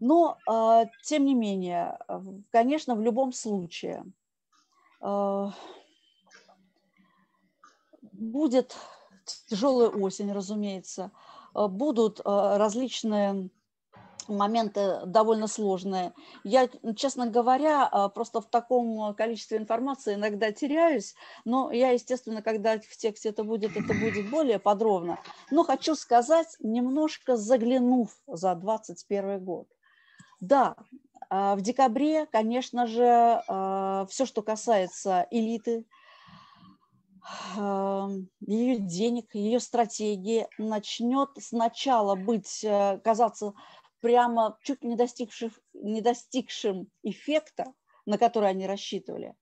Но, 0.00 0.38
э, 0.48 0.84
тем 1.04 1.24
не 1.24 1.34
менее, 1.34 1.98
конечно, 2.50 2.94
в 2.94 3.00
любом 3.00 3.32
случае 3.32 4.04
э, 5.00 5.48
будет 8.12 8.76
тяжелая 9.48 9.88
осень, 9.88 10.32
разумеется, 10.32 11.12
будут 11.54 12.20
различные 12.24 13.50
моменты 14.28 15.00
довольно 15.06 15.46
сложные. 15.46 16.12
Я, 16.44 16.68
честно 16.96 17.26
говоря, 17.26 17.86
а, 17.86 18.08
просто 18.08 18.40
в 18.40 18.46
таком 18.46 19.14
количестве 19.14 19.58
информации 19.58 20.14
иногда 20.14 20.52
теряюсь, 20.52 21.14
но 21.44 21.70
я, 21.72 21.90
естественно, 21.90 22.42
когда 22.42 22.78
в 22.78 22.96
тексте 22.96 23.30
это 23.30 23.44
будет, 23.44 23.76
это 23.76 23.94
будет 23.94 24.30
более 24.30 24.58
подробно. 24.58 25.18
Но 25.50 25.64
хочу 25.64 25.94
сказать, 25.94 26.56
немножко 26.60 27.36
заглянув 27.36 28.10
за 28.26 28.54
2021 28.54 29.44
год. 29.44 29.68
Да, 30.40 30.76
а, 31.30 31.56
в 31.56 31.60
декабре, 31.60 32.26
конечно 32.26 32.86
же, 32.86 33.42
а, 33.48 34.06
все, 34.08 34.26
что 34.26 34.42
касается 34.42 35.26
элиты, 35.30 35.86
ее 38.40 38.78
денег, 38.78 39.34
ее 39.34 39.60
стратегии 39.60 40.48
начнет 40.58 41.30
сначала 41.38 42.16
быть, 42.16 42.64
э, 42.64 42.98
казаться 43.04 43.54
прямо 44.02 44.58
чуть 44.62 44.84
не 44.84 44.96
достигших, 44.96 45.52
не 45.72 46.02
достигшим 46.02 46.90
эффекта, 47.02 47.72
на 48.04 48.18
который 48.18 48.50
они 48.50 48.66
рассчитывали, 48.66 49.34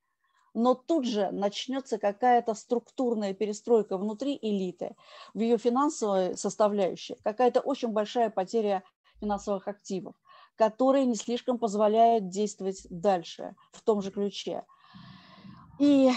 но 0.55 0.75
тут 0.75 1.07
же 1.07 1.31
начнется 1.33 1.99
какая-то 1.99 2.55
структурная 2.55 3.35
перестройка 3.35 3.97
внутри 3.97 4.39
элиты, 4.41 4.95
в 5.35 5.41
ее 5.41 5.59
финансовой 5.59 6.37
составляющей, 6.37 7.17
какая-то 7.25 7.61
очень 7.61 7.89
большая 7.89 8.31
потеря 8.31 8.85
финансовых 9.21 9.67
активов, 9.67 10.15
которые 10.57 11.07
не 11.07 11.15
слишком 11.15 11.59
позволяют 11.59 12.29
действовать 12.29 12.87
дальше 12.91 13.57
в 13.73 13.83
том 13.83 14.03
же 14.03 14.11
ключе. 14.11 14.65
И 15.79 16.11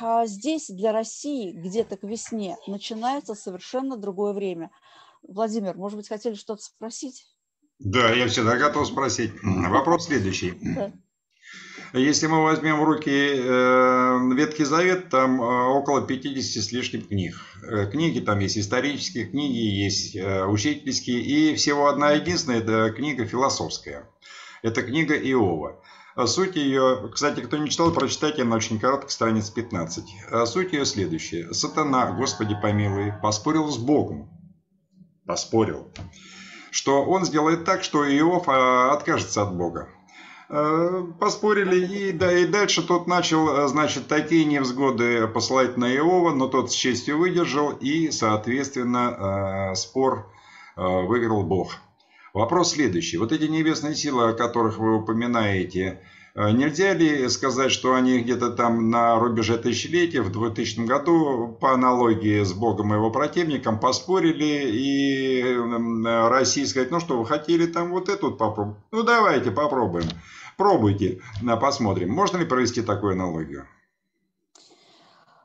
а, 0.00 0.26
здесь 0.26 0.68
для 0.68 0.92
России 0.92 1.52
где-то 1.52 1.96
к 1.96 2.02
весне 2.02 2.56
начинается 2.66 3.34
совершенно 3.34 3.96
другое 3.96 4.32
время. 4.32 4.72
Владимир, 5.22 5.76
может 5.76 5.96
быть, 5.96 6.08
хотели 6.08 6.34
что-то 6.34 6.62
спросить? 6.62 7.33
Да, 7.78 8.12
я 8.12 8.28
всегда 8.28 8.56
готов 8.56 8.86
спросить. 8.86 9.32
Вопрос 9.42 10.06
следующий. 10.06 10.54
Если 11.92 12.26
мы 12.26 12.42
возьмем 12.42 12.80
в 12.80 12.84
руки 12.84 13.08
э, 13.08 14.34
Ветхий 14.34 14.64
Завет, 14.64 15.10
там 15.10 15.40
э, 15.40 15.44
около 15.44 16.04
50 16.04 16.64
с 16.64 16.72
лишним 16.72 17.02
книг. 17.02 17.36
Э, 17.62 17.86
книги 17.88 18.18
там 18.18 18.40
есть 18.40 18.58
исторические, 18.58 19.26
книги 19.26 19.58
есть 19.58 20.16
э, 20.16 20.44
учительские, 20.44 21.20
и 21.20 21.54
всего 21.54 21.86
одна 21.86 22.10
единственная– 22.10 22.58
это 22.62 22.90
книга 22.90 23.26
философская. 23.26 24.10
Это 24.62 24.82
книга 24.82 25.14
Иова. 25.14 25.80
Суть 26.26 26.56
ее, 26.56 27.10
кстати, 27.12 27.42
кто 27.42 27.58
не 27.58 27.70
читал, 27.70 27.92
прочитайте, 27.92 28.42
она 28.42 28.56
очень 28.56 28.80
короткая, 28.80 29.10
страниц 29.10 29.50
15. 29.50 30.04
Суть 30.46 30.72
ее 30.72 30.86
следующая. 30.86 31.52
Сатана, 31.52 32.10
Господи 32.10 32.56
помилуй, 32.60 33.12
поспорил 33.22 33.68
с 33.68 33.78
Богом. 33.78 34.30
Поспорил 35.26 35.92
что 36.74 37.04
он 37.04 37.24
сделает 37.24 37.64
так, 37.64 37.84
что 37.84 38.04
Иов 38.04 38.48
а, 38.48 38.92
откажется 38.92 39.42
от 39.42 39.54
Бога. 39.54 39.88
Э, 40.48 41.04
поспорили, 41.20 41.86
и, 41.86 42.12
да, 42.12 42.32
и 42.36 42.46
дальше 42.46 42.84
тот 42.84 43.06
начал, 43.06 43.48
э, 43.48 43.68
значит, 43.68 44.08
такие 44.08 44.44
невзгоды 44.44 45.28
посылать 45.28 45.76
на 45.76 45.94
Иова, 45.94 46.34
но 46.34 46.48
тот 46.48 46.72
с 46.72 46.74
честью 46.74 47.18
выдержал, 47.18 47.70
и, 47.70 48.10
соответственно, 48.10 49.70
э, 49.70 49.74
спор 49.76 50.30
выиграл 50.76 51.44
Бог. 51.44 51.76
Вопрос 52.32 52.72
следующий. 52.72 53.18
Вот 53.18 53.30
эти 53.30 53.44
небесные 53.44 53.94
силы, 53.94 54.30
о 54.30 54.32
которых 54.32 54.76
вы 54.78 54.96
упоминаете, 54.96 56.02
нельзя 56.34 56.94
ли 56.94 57.28
сказать, 57.28 57.70
что 57.70 57.94
они 57.94 58.20
где-то 58.20 58.50
там 58.50 58.90
на 58.90 59.18
рубеже 59.18 59.56
тысячелетия, 59.56 60.20
в 60.20 60.32
2000 60.32 60.80
году, 60.80 61.56
по 61.60 61.72
аналогии 61.72 62.42
с 62.42 62.52
Богом 62.52 62.92
и 62.92 62.96
его 62.96 63.10
противником, 63.10 63.78
поспорили, 63.78 64.70
и 64.70 65.56
Россия 66.28 66.66
сказать, 66.66 66.90
ну 66.90 66.98
что, 67.00 67.18
вы 67.18 67.26
хотели 67.26 67.66
там 67.66 67.92
вот 67.92 68.08
эту 68.08 68.32
попробовать? 68.32 68.78
Ну 68.90 69.02
давайте 69.02 69.50
попробуем. 69.50 70.08
Пробуйте, 70.56 71.20
посмотрим. 71.60 72.10
Можно 72.10 72.38
ли 72.38 72.44
провести 72.44 72.82
такую 72.82 73.12
аналогию? 73.12 73.66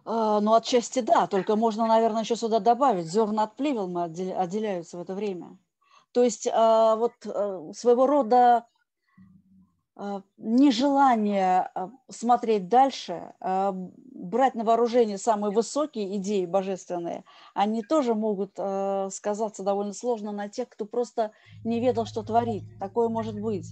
А, 0.05 0.39
ну, 0.39 0.53
отчасти 0.55 1.01
да, 1.01 1.27
только 1.27 1.55
можно, 1.55 1.85
наверное, 1.85 2.23
еще 2.23 2.35
сюда 2.35 2.59
добавить. 2.59 3.05
Зерна 3.05 3.43
от 3.43 3.55
плевел 3.55 3.95
отделяются 3.97 4.97
в 4.97 5.01
это 5.01 5.13
время. 5.13 5.57
То 6.13 6.23
есть 6.23 6.47
вот 6.47 7.13
своего 7.75 8.07
рода 8.07 8.65
нежелание 10.37 11.71
смотреть 12.09 12.69
дальше, 12.69 13.33
брать 13.41 14.55
на 14.55 14.63
вооружение 14.63 15.17
самые 15.17 15.51
высокие 15.51 16.15
идеи 16.17 16.45
божественные, 16.45 17.23
они 17.53 17.83
тоже 17.83 18.15
могут 18.15 18.53
сказаться 19.13 19.63
довольно 19.63 19.93
сложно 19.93 20.31
на 20.31 20.47
тех, 20.49 20.69
кто 20.69 20.85
просто 20.85 21.31
не 21.63 21.79
ведал, 21.79 22.05
что 22.05 22.23
творит. 22.23 22.63
Такое 22.79 23.09
может 23.09 23.39
быть. 23.39 23.67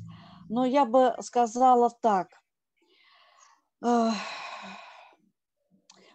Но 0.49 0.65
я 0.65 0.85
бы 0.85 1.15
сказала 1.21 1.89
так– 1.89 2.29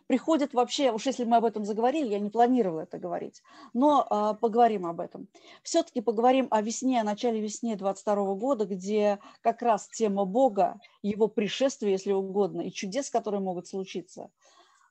приходит 0.06 0.54
вообще, 0.54 0.92
уж 0.92 1.06
если 1.06 1.24
мы 1.24 1.36
об 1.36 1.44
этом 1.44 1.64
заговорили, 1.64 2.08
я 2.08 2.18
не 2.18 2.30
планировала 2.30 2.80
это 2.80 2.98
говорить, 2.98 3.42
но 3.72 4.06
э, 4.08 4.38
поговорим 4.40 4.86
об 4.86 5.00
этом. 5.00 5.28
Все-таки 5.62 6.00
поговорим 6.00 6.48
о 6.50 6.62
весне, 6.62 7.00
о 7.00 7.04
начале 7.04 7.40
весны 7.40 7.76
22 7.76 8.34
года, 8.34 8.64
где 8.64 9.18
как 9.40 9.62
раз 9.62 9.88
тема 9.88 10.24
Бога, 10.24 10.80
его 11.02 11.28
пришествия, 11.28 11.90
если 11.90 12.12
угодно, 12.12 12.62
и 12.62 12.72
чудес, 12.72 13.10
которые 13.10 13.40
могут 13.40 13.66
случиться, 13.66 14.30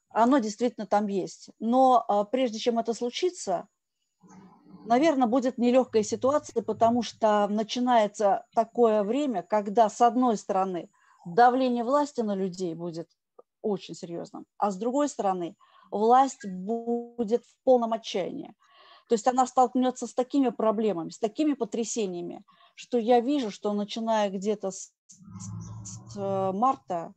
оно 0.10 0.40
действительно 0.40 0.86
там 0.86 1.08
есть. 1.08 1.50
Но 1.60 2.06
э, 2.08 2.26
прежде 2.32 2.60
чем 2.60 2.80
это 2.80 2.94
случится, 2.94 3.68
наверное, 4.86 5.28
будет 5.28 5.58
нелегкая 5.58 6.04
ситуация, 6.04 6.64
потому 6.64 7.02
что 7.02 7.48
начинается 7.48 8.46
такое 8.54 9.04
время, 9.04 9.44
когда, 9.44 9.90
с 9.90 10.02
одной 10.02 10.38
стороны, 10.38 10.90
давление 11.26 11.84
власти 11.84 12.22
на 12.22 12.36
людей 12.36 12.74
будет 12.74 13.10
очень 13.62 13.96
серьезным, 13.96 14.46
а 14.58 14.72
с 14.72 14.78
другой 14.78 15.10
стороны, 15.10 15.56
власть 15.92 16.46
будет 16.46 17.44
в 17.44 17.64
полном 17.64 17.94
отчаянии. 17.94 18.54
То 19.12 19.16
есть 19.16 19.28
она 19.28 19.46
столкнется 19.46 20.08
с 20.08 20.14
такими 20.14 20.50
проблемами, 20.50 21.10
с 21.10 21.20
такими 21.20 21.54
потрясениями, 21.54 22.44
что 22.76 22.98
я 22.98 23.20
вижу, 23.20 23.52
что 23.52 23.74
начиная 23.74 24.30
где-то 24.30 24.72
с, 24.72 24.94
с 25.84 26.18
э, 26.18 26.52
марта, 26.54 27.14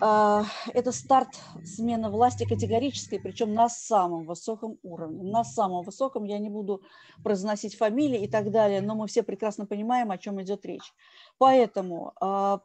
э, 0.00 0.42
это 0.72 0.92
старт 0.92 1.28
смены 1.62 2.08
власти 2.08 2.48
категорической, 2.48 3.20
причем 3.20 3.52
на 3.52 3.68
самом 3.68 4.24
высоком 4.24 4.78
уровне. 4.82 5.22
На 5.30 5.44
самом 5.44 5.84
высоком 5.84 6.24
я 6.24 6.38
не 6.38 6.48
буду 6.48 6.82
произносить 7.22 7.76
фамилии 7.76 8.24
и 8.24 8.28
так 8.28 8.50
далее, 8.50 8.80
но 8.80 8.94
мы 8.94 9.08
все 9.08 9.22
прекрасно 9.22 9.66
понимаем, 9.66 10.10
о 10.10 10.16
чем 10.16 10.40
идет 10.40 10.64
речь. 10.64 10.94
Поэтому 11.36 12.14
э, 12.18 12.58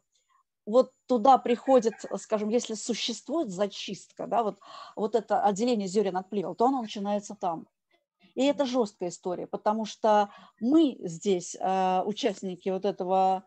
вот 0.65 0.91
туда 1.08 1.38
приходит, 1.38 1.93
скажем, 2.17 2.50
если 2.50 2.74
существует 2.74 3.50
зачистка, 3.50 4.27
да, 4.27 4.43
вот, 4.43 4.60
вот 4.96 5.15
это 5.15 5.43
отделение 5.43 5.88
зерен 5.88 6.17
от 6.17 6.29
плевел, 6.29 6.55
то 6.55 6.65
оно 6.65 6.82
начинается 6.82 7.36
там. 7.36 7.67
И 8.36 8.46
это 8.46 8.65
жесткая 8.65 9.10
история, 9.10 9.46
потому 9.48 9.86
что 9.86 10.29
мы 10.60 10.98
здесь, 11.01 11.55
э, 11.60 12.01
участники 12.03 12.70
вот, 12.70 12.86
этого, 12.86 13.46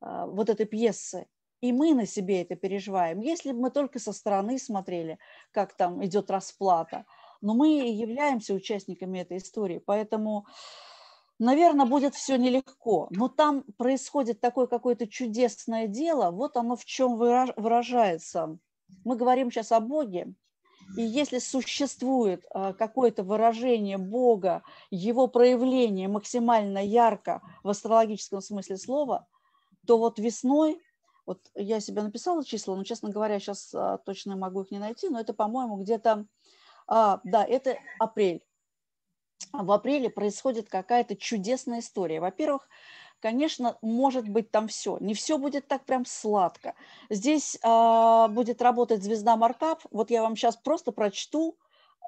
э, 0.00 0.24
вот 0.26 0.48
этой 0.48 0.66
пьесы, 0.66 1.26
и 1.60 1.72
мы 1.72 1.94
на 1.94 2.06
себе 2.06 2.42
это 2.42 2.56
переживаем. 2.56 3.20
Если 3.20 3.52
бы 3.52 3.60
мы 3.60 3.70
только 3.70 3.98
со 3.98 4.12
стороны 4.12 4.58
смотрели, 4.58 5.18
как 5.52 5.76
там 5.76 6.04
идет 6.04 6.30
расплата, 6.30 7.04
но 7.40 7.54
мы 7.54 7.68
являемся 7.88 8.54
участниками 8.54 9.20
этой 9.20 9.38
истории, 9.38 9.78
поэтому 9.78 10.46
наверное, 11.38 11.86
будет 11.86 12.14
все 12.14 12.36
нелегко, 12.36 13.08
но 13.10 13.28
там 13.28 13.62
происходит 13.76 14.40
такое 14.40 14.66
какое-то 14.66 15.06
чудесное 15.06 15.86
дело, 15.86 16.30
вот 16.30 16.56
оно 16.56 16.76
в 16.76 16.84
чем 16.84 17.16
выражается. 17.16 18.58
Мы 19.04 19.16
говорим 19.16 19.50
сейчас 19.50 19.72
о 19.72 19.80
Боге, 19.80 20.34
и 20.96 21.02
если 21.02 21.38
существует 21.38 22.44
а, 22.50 22.72
какое-то 22.72 23.22
выражение 23.22 23.98
Бога, 23.98 24.62
его 24.90 25.26
проявление 25.26 26.08
максимально 26.08 26.78
ярко 26.78 27.42
в 27.62 27.68
астрологическом 27.68 28.40
смысле 28.40 28.78
слова, 28.78 29.26
то 29.86 29.98
вот 29.98 30.18
весной, 30.18 30.80
вот 31.26 31.40
я 31.54 31.80
себе 31.80 32.02
написала 32.02 32.42
числа, 32.44 32.74
но, 32.74 32.84
честно 32.84 33.10
говоря, 33.10 33.38
сейчас 33.38 33.74
а, 33.74 33.98
точно 33.98 34.36
могу 34.36 34.62
их 34.62 34.70
не 34.70 34.78
найти, 34.78 35.10
но 35.10 35.20
это, 35.20 35.34
по-моему, 35.34 35.76
где-то, 35.76 36.26
а, 36.86 37.20
да, 37.22 37.44
это 37.44 37.76
апрель 37.98 38.42
в 39.52 39.72
апреле 39.72 40.10
происходит 40.10 40.68
какая-то 40.68 41.16
чудесная 41.16 41.80
история. 41.80 42.20
Во-первых, 42.20 42.68
конечно, 43.20 43.78
может 43.82 44.28
быть 44.28 44.50
там 44.50 44.68
все. 44.68 44.98
Не 44.98 45.14
все 45.14 45.38
будет 45.38 45.66
так 45.68 45.84
прям 45.84 46.04
сладко. 46.04 46.74
Здесь 47.10 47.56
э, 47.62 48.28
будет 48.28 48.62
работать 48.62 49.02
звезда 49.02 49.36
Маркап. 49.36 49.82
Вот 49.90 50.10
я 50.10 50.22
вам 50.22 50.36
сейчас 50.36 50.56
просто 50.56 50.92
прочту 50.92 51.56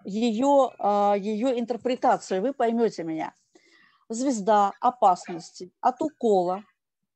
ее, 0.05 0.71
э, 0.79 1.15
ее 1.19 1.59
интерпретацию, 1.59 2.43
вы 2.43 2.53
поймете 2.53 3.05
меня. 3.05 3.35
Звезда 4.09 4.73
опасности 4.81 5.73
от 5.81 6.03
укола, 6.03 6.65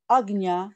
огня, 0.07 0.73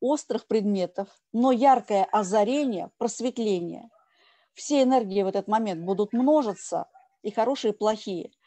острых 0.00 0.46
предметов, 0.46 1.08
но 1.32 1.52
яркое 1.52 2.04
озарение, 2.04 2.90
просветление. 2.98 3.88
Все 4.52 4.82
энергии 4.82 5.22
в 5.22 5.26
этот 5.26 5.48
момент 5.48 5.82
будут 5.82 6.12
множиться, 6.12 6.86
и 7.24 7.30
хорошие, 7.30 7.72
и 7.72 7.76
плохие– 7.76 8.30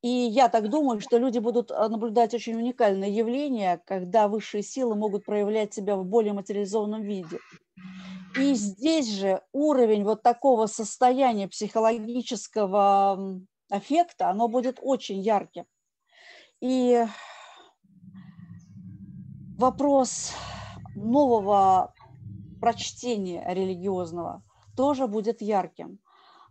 и 0.00 0.08
я 0.08 0.48
так 0.48 0.68
думаю, 0.70 1.00
что 1.00 1.18
люди 1.18 1.40
будут 1.40 1.72
а, 1.72 1.88
наблюдать 1.88 2.32
очень 2.32 2.54
уникальное 2.54 3.08
явление, 3.08 3.82
когда 3.84 4.28
высшие 4.28 4.62
силы 4.62 4.94
могут 4.94 5.24
проявлять 5.24 5.74
себя 5.74 5.96
в 5.96 6.04
более 6.04 6.32
материализованном 6.34 7.02
виде. 7.02 7.40
И 8.38 8.54
здесь 8.54 9.10
же 9.10 9.42
уровень 9.52 10.04
вот 10.04 10.22
такого 10.22 10.66
состояния 10.66 11.48
психологического 11.48 13.40
эффекта, 13.70 14.30
оно 14.30 14.46
будет 14.46 14.78
очень 14.80 15.18
ярким. 15.18 15.64
И 16.60 17.04
вопрос 19.56 20.32
нового 20.94 21.92
прочтения 22.60 23.44
религиозного 23.52 24.44
тоже 24.76 25.08
будет 25.08 25.42
ярким. 25.42 25.98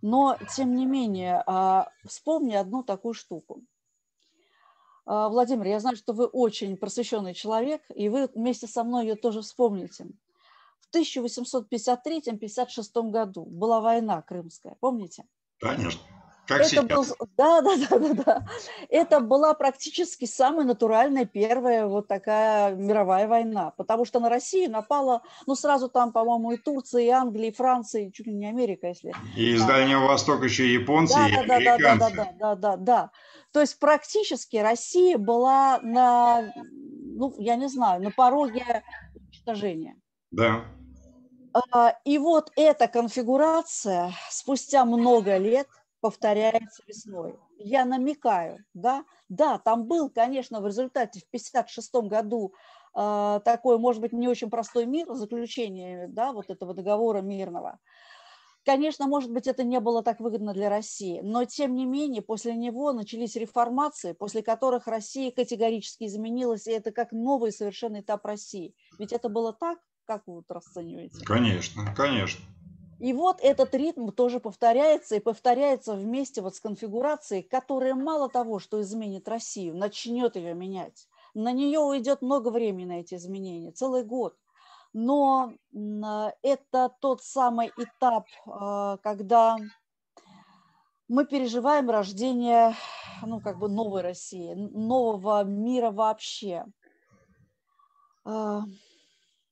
Но, 0.02 0.38
тем 0.56 0.76
не 0.76 0.86
менее, 0.86 1.44
а, 1.46 1.90
вспомни 2.06 2.54
одну 2.54 2.84
такую 2.84 3.14
штуку. 3.14 3.64
А, 5.06 5.28
Владимир, 5.30 5.68
я 5.68 5.80
знаю, 5.80 5.96
что 5.96 6.12
вы 6.14 6.26
очень 6.26 6.76
просвещенный 6.78 7.34
человек, 7.34 7.82
и 7.94 8.10
вы 8.10 8.30
вместе 8.36 8.68
со 8.68 8.84
мной 8.84 9.08
ее 9.08 9.16
тоже 9.16 9.42
вспомните. 9.42 10.08
В 10.80 10.96
1853-56 10.96 13.10
году 13.10 13.46
была 13.46 13.82
война 13.82 14.22
крымская, 14.22 14.78
помните? 14.80 15.26
Конечно. 15.60 16.00
Как 16.48 16.62
это 16.62 16.84
Был, 16.84 17.06
да, 17.36 17.62
да, 17.62 17.76
да, 17.76 18.00
да, 18.00 18.14
да. 18.14 18.46
Это 18.90 19.20
была 19.20 19.54
практически 19.54 20.26
самая 20.26 20.66
натуральная 20.66 21.26
первая 21.26 21.88
вот 21.88 22.08
такая 22.08 22.74
мировая 22.74 23.28
война, 23.28 23.74
потому 23.76 24.06
что 24.06 24.20
на 24.20 24.30
Россию 24.30 24.72
напала, 24.72 25.24
ну 25.46 25.56
сразу 25.56 25.90
там, 25.90 26.14
по-моему, 26.14 26.54
и 26.54 26.58
Турция, 26.58 27.02
и 27.02 27.10
Англия, 27.10 27.50
и 27.50 27.54
Франция, 27.54 28.04
и 28.04 28.14
чуть 28.14 28.28
ли 28.28 28.34
не 28.34 28.48
Америка, 28.48 28.88
если. 28.88 29.14
И 29.36 29.56
из 29.56 29.66
Дальнего 29.66 30.08
Востока 30.08 30.46
еще 30.46 30.66
и 30.66 30.74
японцы, 30.74 31.16
да, 31.16 31.28
и 31.28 31.48
да, 31.48 31.56
американцы. 31.56 32.00
Да, 32.00 32.10
да, 32.10 32.16
да, 32.16 32.34
да, 32.40 32.56
да, 32.56 32.78
да. 32.78 33.12
То 33.52 33.60
есть 33.60 33.78
практически 33.80 34.58
Россия 34.58 35.18
была 35.18 35.80
на, 35.82 36.54
ну 36.56 37.36
я 37.40 37.56
не 37.56 37.68
знаю, 37.68 38.02
на 38.02 38.12
пороге 38.12 38.84
уничтожения. 39.16 39.98
Да. 40.32 40.64
А, 41.72 41.96
и 42.06 42.18
вот 42.18 42.52
эта 42.56 42.88
конфигурация 42.88 44.12
спустя 44.30 44.86
много 44.86 45.38
лет 45.38 45.68
повторяется 46.02 46.84
весной. 46.88 47.40
Я 47.58 47.86
намекаю, 47.86 48.64
да, 48.74 49.04
да, 49.30 49.58
там 49.58 49.86
был, 49.86 50.10
конечно, 50.10 50.62
в 50.62 50.68
результате 50.68 51.20
в 51.20 51.28
1956 51.28 52.10
году 52.10 52.54
э, 52.96 53.40
такой, 53.44 53.80
может 53.80 54.02
быть, 54.02 54.14
не 54.14 54.28
очень 54.28 54.50
простой 54.50 54.86
мир, 54.86 55.12
заключение, 55.14 56.08
да, 56.08 56.32
вот 56.32 56.50
этого 56.50 56.74
договора 56.74 57.22
мирного. 57.22 57.80
Конечно, 58.68 59.08
может 59.08 59.32
быть, 59.32 59.48
это 59.48 59.64
не 59.64 59.80
было 59.80 60.04
так 60.04 60.20
выгодно 60.20 60.54
для 60.54 60.70
России, 60.70 61.22
но 61.24 61.46
тем 61.46 61.74
не 61.74 61.86
менее 61.86 62.22
после 62.22 62.54
него 62.54 62.92
начались 62.92 63.38
реформации, 63.38 64.12
после 64.12 64.44
которых 64.44 64.88
Россия 64.88 65.32
категорически 65.32 66.04
изменилась, 66.04 66.68
и 66.68 66.72
это 66.72 66.92
как 66.92 67.14
новый 67.14 67.54
совершенно 67.54 68.02
этап 68.02 68.26
России. 68.26 68.76
Ведь 69.00 69.14
это 69.14 69.30
было 69.30 69.54
так, 69.54 69.80
как 70.06 70.24
вы 70.28 70.36
вот 70.36 70.52
расцениваете? 70.52 71.24
Конечно, 71.26 71.94
конечно. 71.96 72.44
И 73.00 73.14
вот 73.14 73.40
этот 73.42 73.76
ритм 73.76 74.10
тоже 74.10 74.40
повторяется 74.40 75.16
и 75.16 75.20
повторяется 75.20 75.94
вместе 75.94 76.42
вот 76.42 76.56
с 76.56 76.60
конфигурацией, 76.60 77.44
которая 77.44 77.94
мало 77.94 78.28
того, 78.30 78.60
что 78.60 78.82
изменит 78.82 79.28
Россию, 79.28 79.76
начнет 79.76 80.36
ее 80.36 80.54
менять. 80.54 81.08
На 81.34 81.52
нее 81.52 81.80
уйдет 81.80 82.22
много 82.22 82.50
времени 82.50 82.86
на 82.86 83.00
эти 83.02 83.16
изменения, 83.16 83.72
целый 83.72 84.04
год. 84.04 84.36
Но 84.94 85.54
это 86.42 86.92
тот 87.00 87.22
самый 87.22 87.72
этап, 87.78 88.26
а, 88.48 88.98
когда 88.98 89.58
мы 91.08 91.26
переживаем 91.26 91.90
рождение 91.90 92.74
ну, 93.22 93.40
как 93.42 93.60
бы 93.60 93.70
новой 93.70 94.02
России, 94.02 94.54
нового 94.54 95.44
мира 95.44 95.92
вообще. 95.92 96.66
А, 98.26 98.64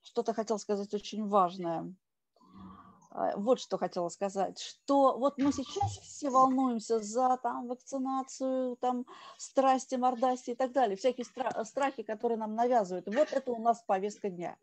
что-то 0.01 0.33
хотел 0.33 0.59
сказать 0.59 0.93
очень 0.93 1.27
важное. 1.27 1.93
А, 3.15 3.37
вот 3.37 3.61
что 3.61 3.77
хотела 3.77 4.09
сказать, 4.09 4.59
что 4.59 5.17
вот 5.17 5.37
мы 5.37 5.53
сейчас 5.53 5.97
все 5.99 6.29
волнуемся 6.29 6.99
за 6.99 7.37
там 7.41 7.67
вакцинацию, 7.67 8.75
там 8.75 9.05
страсти, 9.37 9.95
мордасти 9.95 10.51
и 10.51 10.55
так 10.55 10.73
далее, 10.73 10.97
всякие 10.97 11.25
страхи, 11.63 12.03
которые 12.03 12.37
нам 12.37 12.55
навязывают. 12.55 13.07
Вот 13.07 13.31
это 13.31 13.51
у 13.51 13.61
нас 13.61 13.81
повестка 13.87 14.29
дня. 14.29 14.57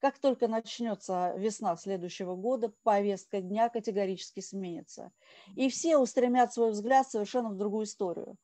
Как 0.00 0.18
только 0.18 0.48
начнется 0.48 1.32
весна 1.38 1.76
следующего 1.76 2.34
года, 2.34 2.72
повестка 2.82 3.40
дня 3.40 3.68
категорически 3.70 4.40
сменится. 4.40 5.12
И 5.54 5.70
все 5.70 5.96
устремят 5.96 6.52
свой 6.52 6.72
взгляд 6.72 7.08
совершенно 7.08 7.50
в 7.50 7.56
другую 7.56 7.84
историю. 7.84 8.36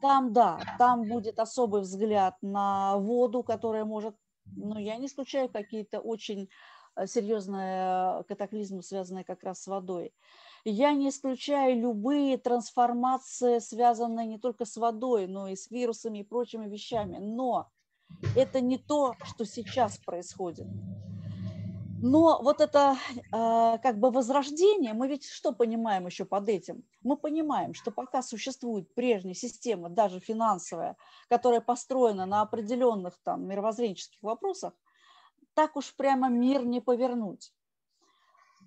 Там, 0.00 0.32
да, 0.32 0.58
там 0.78 1.02
будет 1.02 1.38
особый 1.38 1.82
взгляд 1.82 2.36
на 2.40 2.96
воду, 2.96 3.42
которая 3.42 3.84
может, 3.84 4.14
ну, 4.46 4.78
я 4.78 4.96
не 4.96 5.06
исключаю 5.06 5.50
какие-то 5.50 5.98
очень 5.98 6.48
серьезные 7.06 8.24
катаклизмы, 8.24 8.82
связанные 8.82 9.24
как 9.24 9.42
раз 9.42 9.62
с 9.62 9.66
водой. 9.66 10.12
Я 10.64 10.92
не 10.92 11.08
исключаю 11.08 11.80
любые 11.80 12.36
трансформации, 12.36 13.58
связанные 13.60 14.26
не 14.26 14.38
только 14.38 14.64
с 14.64 14.76
водой, 14.76 15.26
но 15.26 15.48
и 15.48 15.56
с 15.56 15.70
вирусами 15.70 16.18
и 16.18 16.24
прочими 16.24 16.68
вещами. 16.68 17.18
Но 17.18 17.70
это 18.36 18.60
не 18.60 18.76
то, 18.78 19.14
что 19.24 19.44
сейчас 19.44 19.98
происходит. 19.98 20.66
Но 22.02 22.40
вот 22.42 22.62
это 22.62 22.96
э, 23.12 23.28
как 23.30 23.98
бы 23.98 24.10
возрождение, 24.10 24.94
мы 24.94 25.06
ведь 25.06 25.26
что 25.26 25.52
понимаем 25.52 26.06
еще 26.06 26.24
под 26.24 26.48
этим? 26.48 26.82
Мы 27.02 27.18
понимаем, 27.18 27.74
что 27.74 27.90
пока 27.90 28.22
существует 28.22 28.94
прежняя 28.94 29.34
система, 29.34 29.90
даже 29.90 30.18
финансовая, 30.18 30.96
которая 31.28 31.60
построена 31.60 32.24
на 32.24 32.40
определенных 32.40 33.18
там 33.22 33.46
мировоззренческих 33.46 34.22
вопросах, 34.22 34.72
так 35.60 35.76
уж 35.76 35.94
прямо 35.94 36.30
мир 36.30 36.64
не 36.64 36.80
повернуть. 36.80 37.52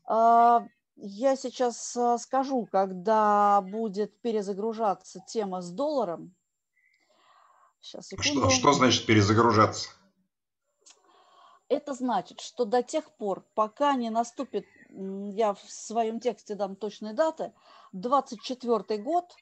Э, 0.07 0.59
я 0.95 1.35
сейчас 1.35 1.97
а, 1.97 2.19
скажу, 2.19 2.67
когда 2.71 3.61
будет 3.61 4.21
перезагружаться 4.21 5.19
тема 5.27 5.63
с 5.63 5.71
долларом, 5.71 6.35
Сейчас, 7.81 8.09
секунду. 8.09 8.41
Что, 8.41 8.49
что 8.51 8.73
значит 8.73 9.07
перезагружаться? 9.07 9.89
Это 11.67 11.95
значит, 11.95 12.41
что 12.41 12.63
до 12.63 12.83
тех 12.83 13.09
пор, 13.17 13.43
пока 13.55 13.95
не 13.95 14.11
наступит, 14.11 14.67
я 14.89 15.55
в 15.55 15.61
своем 15.61 16.19
тексте 16.19 16.53
дам 16.53 16.75
точные 16.75 17.13
даты, 17.13 17.53
24 17.93 19.01
год, 19.01 19.33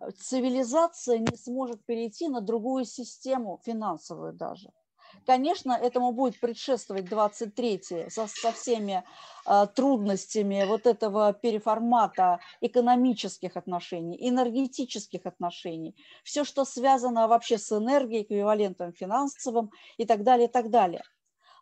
э, 0.00 0.10
цивилизация 0.12 1.18
не 1.18 1.36
сможет 1.36 1.84
перейти 1.84 2.28
на 2.28 2.40
другую 2.40 2.84
систему, 2.84 3.60
финансовую 3.64 4.34
даже. 4.34 4.70
Конечно, 5.26 5.72
этому 5.72 6.12
будет 6.12 6.38
предшествовать 6.40 7.04
23-й 7.04 8.10
со, 8.10 8.26
со 8.26 8.52
всеми 8.52 9.04
э, 9.46 9.66
трудностями 9.74 10.64
вот 10.66 10.86
этого 10.86 11.32
переформата 11.32 12.40
экономических 12.60 13.56
отношений, 13.56 14.16
энергетических 14.28 15.24
отношений, 15.24 15.96
все, 16.24 16.44
что 16.44 16.64
связано 16.64 17.26
вообще 17.28 17.58
с 17.58 17.72
энергией, 17.72 18.22
эквивалентом 18.22 18.92
финансовым 18.92 19.70
и 19.96 20.04
так 20.04 20.22
далее, 20.22 20.48
и 20.48 20.50
так 20.50 20.70
далее. 20.70 21.02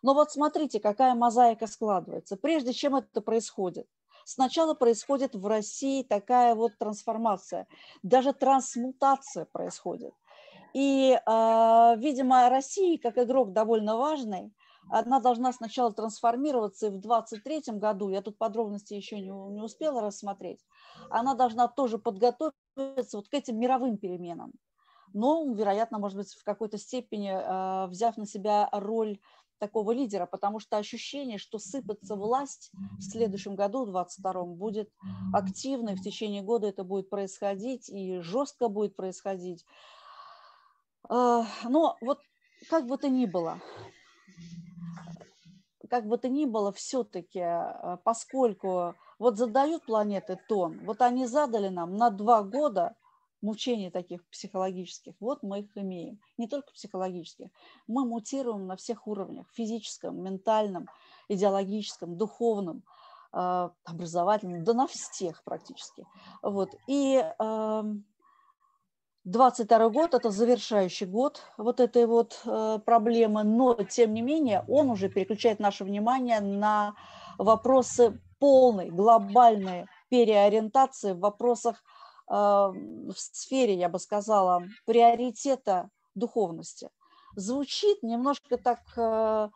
Но 0.03 0.13
вот 0.13 0.31
смотрите, 0.31 0.79
какая 0.79 1.15
мозаика 1.15 1.65
складывается. 1.65 2.35
Прежде 2.35 2.73
чем 2.73 2.95
это 2.95 3.21
происходит, 3.21 3.87
сначала 4.25 4.73
происходит 4.73 5.33
в 5.33 5.47
России 5.47 6.03
такая 6.03 6.55
вот 6.55 6.77
трансформация, 6.77 7.67
даже 8.03 8.33
трансмутация 8.33 9.45
происходит. 9.45 10.13
И, 10.73 11.19
а, 11.25 11.95
видимо, 11.97 12.49
Россия, 12.49 12.97
как 12.97 13.17
игрок 13.17 13.53
довольно 13.53 13.97
важный, 13.97 14.53
она 14.89 15.19
должна 15.19 15.53
сначала 15.53 15.93
трансформироваться, 15.93 16.87
и 16.87 16.89
в 16.89 16.99
2023 16.99 17.79
году, 17.79 18.09
я 18.09 18.21
тут 18.21 18.37
подробности 18.37 18.93
еще 18.93 19.19
не, 19.19 19.29
не 19.29 19.61
успела 19.61 20.01
рассмотреть, 20.01 20.59
она 21.09 21.35
должна 21.35 21.67
тоже 21.67 21.97
подготовиться 21.97 23.17
вот 23.17 23.29
к 23.29 23.33
этим 23.33 23.59
мировым 23.59 23.97
переменам. 23.97 24.51
Но, 25.13 25.45
вероятно, 25.53 25.99
может 25.99 26.17
быть, 26.17 26.33
в 26.33 26.43
какой-то 26.43 26.77
степени 26.77 27.31
э, 27.31 27.87
взяв 27.87 28.17
на 28.17 28.25
себя 28.25 28.67
роль 28.71 29.19
такого 29.59 29.91
лидера, 29.91 30.25
потому 30.25 30.59
что 30.59 30.77
ощущение, 30.77 31.37
что 31.37 31.59
сыпется 31.59 32.15
власть 32.15 32.71
в 32.97 33.01
следующем 33.01 33.55
году, 33.55 33.85
в 33.85 33.91
22 33.91 34.43
будет 34.45 34.89
активно, 35.31 35.91
и 35.91 35.95
в 35.95 36.01
течение 36.01 36.41
года 36.41 36.67
это 36.67 36.83
будет 36.83 37.09
происходить, 37.09 37.89
и 37.89 38.19
жестко 38.19 38.67
будет 38.67 38.95
происходить. 38.95 39.63
Но 41.09 41.97
вот 42.01 42.19
как 42.69 42.87
бы 42.87 42.97
то 42.97 43.09
ни 43.09 43.25
было, 43.25 43.59
как 45.93 46.07
бы 46.07 46.17
то 46.17 46.27
ни 46.27 46.45
было, 46.45 46.71
все-таки, 46.71 47.39
а, 47.39 47.99
поскольку 48.03 48.95
вот 49.19 49.37
задают 49.37 49.85
планеты 49.85 50.39
тон, 50.49 50.79
вот 50.85 51.03
они 51.03 51.27
задали 51.27 51.67
нам 51.67 51.97
на 51.97 52.09
два 52.09 52.41
года 52.41 52.95
мучений 53.41 53.91
таких 53.91 54.27
психологических, 54.29 55.13
вот 55.19 55.43
мы 55.43 55.59
их 55.59 55.77
имеем. 55.77 56.19
Не 56.37 56.47
только 56.47 56.71
психологических. 56.71 57.49
Мы 57.85 58.07
мутируем 58.07 58.65
на 58.65 58.75
всех 58.75 59.05
уровнях. 59.05 59.45
Физическом, 59.53 60.23
ментальном, 60.23 60.87
идеологическом, 61.27 62.17
духовном, 62.17 62.83
а, 63.31 63.71
образовательном, 63.83 64.63
да 64.63 64.73
на 64.73 64.87
всех 64.87 65.43
практически. 65.43 66.07
Вот. 66.41 66.69
И 66.87 67.23
22 69.25 69.89
год– 69.89 70.13
это 70.15 70.31
завершающий 70.31 71.07
год 71.07 71.43
вот 71.57 71.79
этой 71.79 72.05
вот 72.07 72.41
э, 72.45 72.79
проблемы, 72.85 73.43
но, 73.43 73.73
тем 73.75 74.13
не 74.13 74.21
менее, 74.21 74.65
он 74.67 74.89
уже 74.89 75.07
переключает 75.07 75.59
наше 75.59 75.85
внимание 75.85 76.41
на 76.41 76.95
вопросы 77.37 78.19
полной, 78.39 78.89
глобальной 78.89 79.85
переориентации 80.09 81.13
в 81.13 81.19
вопросах 81.19 81.81
э, 82.29 82.33
в 82.33 83.13
сфере, 83.15 83.75
я 83.75 83.87
бы 83.87 83.97
сказала, 83.97 84.63
приоритета 84.85 85.89
духовности. 86.15 86.89
Звучит 87.37 88.03
немножко 88.03 88.57
так 88.57 88.79
э, 88.97 89.49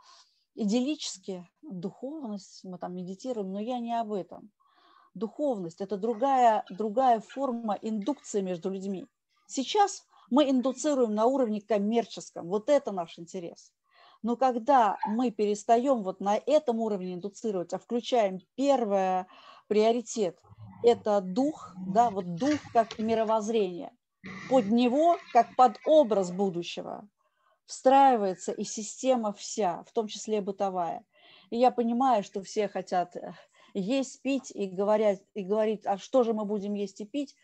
идиллически, 0.56 1.46
духовность, 1.62 2.62
мы 2.64 2.78
там 2.78 2.96
медитируем, 2.96 3.52
но 3.52 3.60
я 3.60 3.80
не 3.80 4.00
об 4.00 4.14
этом. 4.14 4.50
Духовность– 5.14 5.82
это 5.82 5.98
другая, 5.98 6.64
другая 6.70 7.20
форма 7.20 7.78
индукции 7.82 8.40
между 8.40 8.70
людьми– 8.70 9.08
Сейчас 9.48 10.06
мы 10.30 10.50
индуцируем 10.50 11.16
на 11.16 11.26
уровне 11.26 11.62
коммерческом, 11.62 12.48
вот 12.48 12.70
это 12.70 12.92
наш 12.92 13.18
интерес. 13.18 13.74
Но 14.22 14.36
когда 14.36 14.98
мы 15.08 15.32
перестаем 15.32 16.04
вот 16.04 16.20
на 16.20 16.38
этом 16.38 16.80
уровне 16.80 17.14
индуцировать, 17.14 17.74
а 17.74 17.80
включаем 17.80 18.40
первый 18.56 19.26
приоритет, 19.68 20.40
это 20.84 21.22
дух, 21.22 21.74
да, 21.88 22.10
вот 22.10 22.36
дух 22.36 22.60
как 22.74 23.00
мировоззрение. 23.00 23.92
Под 24.50 24.68
него, 24.68 25.18
как 25.32 25.56
под 25.56 25.78
образ 25.86 26.32
будущего, 26.32 27.08
встраивается 27.66 28.52
и 28.52 28.64
система 28.64 29.34
вся, 29.34 29.84
в 29.84 29.92
том 29.94 30.08
числе 30.08 30.42
бытовая. 30.42 31.06
И 31.50 31.58
я 31.58 31.72
понимаю, 31.72 32.24
что 32.24 32.42
все 32.42 32.68
хотят 32.68 33.16
э, 33.16 33.34
есть, 33.74 34.22
пить 34.22 34.52
и 34.52 34.66
говорят, 34.68 35.20
и 35.34 35.44
говорить, 35.44 35.86
а 35.86 35.98
что 35.98 36.24
же 36.24 36.34
мы 36.34 36.46
будем 36.46 36.74
есть 36.74 37.00
и 37.00 37.06
пить, 37.06 37.36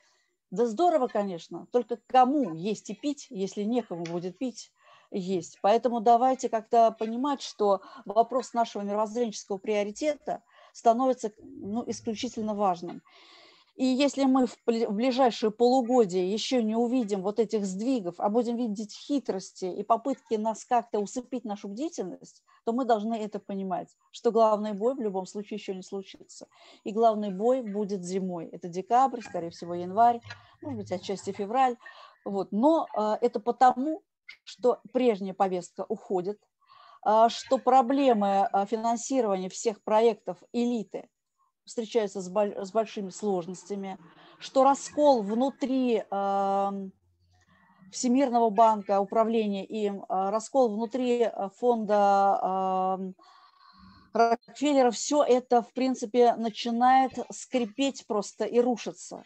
да 0.53 0.67
здорово, 0.67 1.07
конечно, 1.07 1.65
только 1.71 1.97
кому 2.05 2.53
есть 2.53 2.87
и 2.91 2.93
пить, 2.93 3.25
если 3.31 3.63
некому 3.63 4.03
будет 4.03 4.37
пить, 4.37 4.71
есть. 5.09 5.57
Поэтому 5.63 5.99
давайте 5.99 6.47
как-то 6.47 6.91
понимать, 6.91 7.41
что 7.41 7.81
вопрос 8.05 8.53
нашего 8.53 8.83
мировоззренческого 8.83 9.57
приоритета 9.57 10.43
становится 10.71 11.31
ну, 11.39 11.83
исключительно 11.87 12.53
важным. 12.53 13.01
И 13.75 13.85
если 13.85 14.25
мы 14.25 14.45
в 14.45 14.55
ближайшие 14.65 15.49
полугодие 15.49 16.31
еще 16.31 16.61
не 16.61 16.75
увидим 16.75 17.23
вот 17.23 17.39
этих 17.39 17.65
сдвигов, 17.65 18.15
а 18.19 18.29
будем 18.29 18.55
видеть 18.55 18.95
хитрости 18.95 19.65
и 19.65 19.83
попытки 19.83 20.35
нас 20.35 20.63
как-то 20.63 20.99
усыпить 20.99 21.43
нашу 21.43 21.69
бдительность, 21.69 22.43
то 22.65 22.71
мы 22.71 22.85
должны 22.85 23.15
это 23.15 23.39
понимать, 23.39 23.89
что 24.11 24.31
главный 24.31 24.73
бой 24.73 24.93
в 24.93 24.99
любом 24.99 25.25
случае 25.25 25.57
еще 25.57 25.73
не 25.73 25.81
случится. 25.81 26.47
И 26.83 26.91
главный 26.91 27.31
бой 27.31 27.63
будет 27.63 28.03
зимой. 28.03 28.47
Это 28.47 28.67
декабрь, 28.67 29.21
скорее 29.21 29.49
всего, 29.49 29.73
январь, 29.73 30.21
может 30.61 30.77
быть, 30.77 30.91
отчасти 30.91 31.31
февраль. 31.31 31.75
Вот. 32.25 32.51
Но 32.51 32.87
э, 32.95 33.17
это 33.21 33.39
потому, 33.39 34.03
что 34.43 34.81
прежняя 34.93 35.33
повестка 35.33 35.83
уходит, 35.89 36.39
э, 37.07 37.25
что 37.29 37.57
проблемы 37.57 38.47
э, 38.53 38.65
финансирования 38.67 39.49
всех 39.49 39.83
проектов 39.83 40.43
элиты– 40.53 41.09
встречаются 41.65 42.21
с, 42.21 42.25
с 42.25 42.71
большими 42.71 43.09
сложностями, 43.09 43.97
что 44.39 44.63
раскол 44.63 45.21
внутри 45.23 46.03
э, 46.09 46.71
Всемирного 47.91 48.49
банка, 48.49 48.99
управления 48.99 49.65
им, 49.65 50.01
э, 50.01 50.05
раскол 50.09 50.73
внутри 50.73 51.21
э, 51.21 51.49
фонда 51.57 52.97
э, 52.99 53.13
Рокфеллера, 54.13 54.91
все 54.91 55.23
это, 55.23 55.61
в 55.61 55.71
принципе, 55.73 56.35
начинает 56.35 57.13
скрипеть 57.31 58.05
просто 58.07 58.45
и 58.45 58.59
рушиться. 58.59 59.23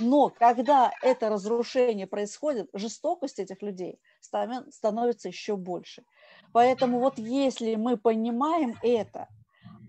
Но 0.00 0.30
когда 0.30 0.92
это 1.02 1.28
разрушение 1.28 2.06
происходит, 2.06 2.68
жестокость 2.72 3.38
этих 3.38 3.62
людей 3.62 3.98
становится 4.20 5.28
еще 5.28 5.56
больше. 5.56 6.04
Поэтому 6.52 7.00
вот 7.00 7.18
если 7.18 7.74
мы 7.76 7.96
понимаем 7.96 8.76
это, 8.82 9.28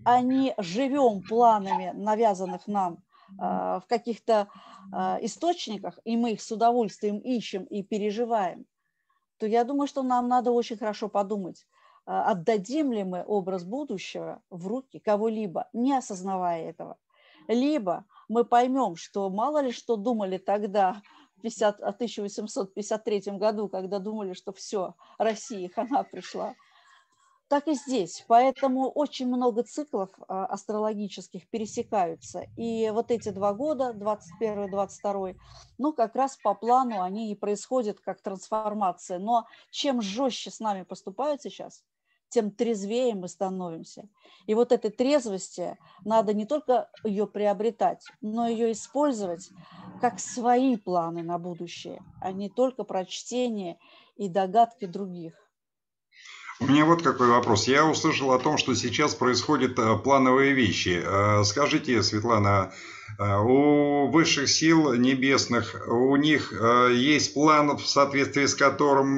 а 0.04 0.20
не 0.20 0.54
живем 0.58 1.22
планами, 1.22 1.92
навязанных 1.94 2.66
нам 2.66 2.98
в 3.38 3.84
каких-то 3.88 4.48
источниках, 5.20 5.98
и 6.04 6.16
мы 6.16 6.32
их 6.32 6.42
с 6.42 6.50
удовольствием 6.50 7.18
ищем 7.18 7.64
и 7.64 7.82
переживаем, 7.82 8.66
то 9.38 9.46
я 9.46 9.64
думаю, 9.64 9.86
что 9.86 10.02
нам 10.02 10.28
надо 10.28 10.50
очень 10.50 10.76
хорошо 10.76 11.08
подумать, 11.08 11.66
отдадим 12.04 12.92
ли 12.92 13.04
мы 13.04 13.24
образ 13.24 13.64
будущего 13.64 14.42
в 14.50 14.66
руки 14.66 14.98
кого-либо, 14.98 15.68
не 15.72 15.96
осознавая 15.96 16.68
этого. 16.68 16.98
Либо 17.46 18.04
мы 18.28 18.44
поймем, 18.44 18.96
что 18.96 19.30
мало 19.30 19.62
ли 19.62 19.72
что 19.72 19.96
думали 19.96 20.38
тогда, 20.38 21.02
в 21.36 21.42
50, 21.42 21.80
1853 21.80 23.20
году, 23.38 23.68
когда 23.68 23.98
думали, 23.98 24.34
что 24.34 24.52
все, 24.52 24.94
Россия, 25.18 25.68
хана 25.74 26.04
пришла, 26.04 26.54
так 27.50 27.66
и 27.66 27.74
здесь. 27.74 28.24
Поэтому 28.28 28.88
очень 28.88 29.26
много 29.26 29.64
циклов 29.64 30.08
а, 30.28 30.46
астрологических 30.46 31.50
пересекаются. 31.50 32.46
И 32.56 32.88
вот 32.90 33.10
эти 33.10 33.30
два 33.30 33.52
года, 33.54 33.92
21-22, 33.92 35.36
ну, 35.76 35.92
как 35.92 36.14
раз 36.14 36.36
по 36.36 36.54
плану 36.54 37.02
они 37.02 37.32
и 37.32 37.34
происходят 37.34 37.98
как 37.98 38.22
трансформация. 38.22 39.18
Но 39.18 39.46
чем 39.72 40.00
жестче 40.00 40.52
с 40.52 40.60
нами 40.60 40.84
поступают 40.84 41.42
сейчас, 41.42 41.82
тем 42.28 42.52
трезвее 42.52 43.16
мы 43.16 43.26
становимся. 43.26 44.08
И 44.46 44.54
вот 44.54 44.70
этой 44.70 44.92
трезвости 44.92 45.76
надо 46.04 46.32
не 46.34 46.46
только 46.46 46.88
ее 47.02 47.26
приобретать, 47.26 48.06
но 48.20 48.46
ее 48.46 48.70
использовать 48.70 49.50
как 50.00 50.20
свои 50.20 50.76
планы 50.76 51.24
на 51.24 51.36
будущее, 51.40 52.00
а 52.20 52.30
не 52.30 52.48
только 52.48 52.84
прочтение 52.84 53.76
и 54.14 54.28
догадки 54.28 54.86
других. 54.86 55.49
У 56.60 56.66
меня 56.66 56.84
вот 56.84 57.02
какой 57.02 57.28
вопрос. 57.28 57.66
Я 57.66 57.86
услышал 57.86 58.32
о 58.32 58.38
том, 58.38 58.58
что 58.58 58.74
сейчас 58.74 59.14
происходят 59.14 59.78
э, 59.78 59.96
плановые 59.96 60.52
вещи. 60.52 61.02
Э, 61.02 61.42
скажите, 61.42 62.02
Светлана, 62.02 62.72
у 63.18 64.08
высших 64.08 64.48
сил 64.48 64.94
небесных, 64.94 65.86
у 65.86 66.16
них 66.16 66.52
есть 66.92 67.34
план, 67.34 67.76
в 67.76 67.86
соответствии 67.86 68.46
с 68.46 68.54
которым 68.54 69.08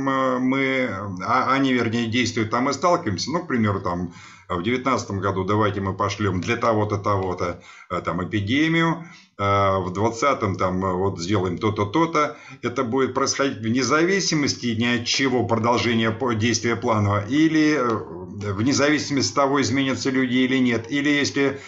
мы, 0.42 0.90
а, 1.24 1.52
они, 1.52 1.72
вернее, 1.72 2.06
действуют, 2.06 2.50
там 2.50 2.68
и 2.68 2.72
сталкиваемся, 2.72 3.30
ну, 3.30 3.40
к 3.40 3.48
примеру, 3.48 3.80
там, 3.80 4.12
в 4.48 4.62
2019 4.62 5.10
году 5.12 5.44
давайте 5.44 5.80
мы 5.80 5.94
пошлем 5.94 6.40
для 6.40 6.56
того-то, 6.56 6.98
того-то, 6.98 7.62
там, 8.04 8.24
эпидемию, 8.24 9.04
в 9.38 9.92
20-м 9.92 10.56
там 10.56 10.84
э, 10.84 10.92
вот 10.92 11.18
сделаем 11.18 11.58
то-то, 11.58 11.86
то-то, 11.86 12.36
это 12.60 12.84
будет 12.84 13.14
происходить 13.14 13.58
вне 13.58 13.82
зависимости 13.82 14.66
ни 14.78 15.00
от 15.00 15.06
чего 15.06 15.44
продолжения 15.44 16.16
действия 16.36 16.76
плана, 16.76 17.24
или 17.28 17.76
э, 17.76 18.52
вне 18.52 18.72
зависимости 18.72 19.30
от 19.30 19.36
того, 19.36 19.60
изменятся 19.60 20.10
люди 20.10 20.36
или 20.36 20.58
нет, 20.58 20.90
или 20.90 21.08
если 21.08 21.60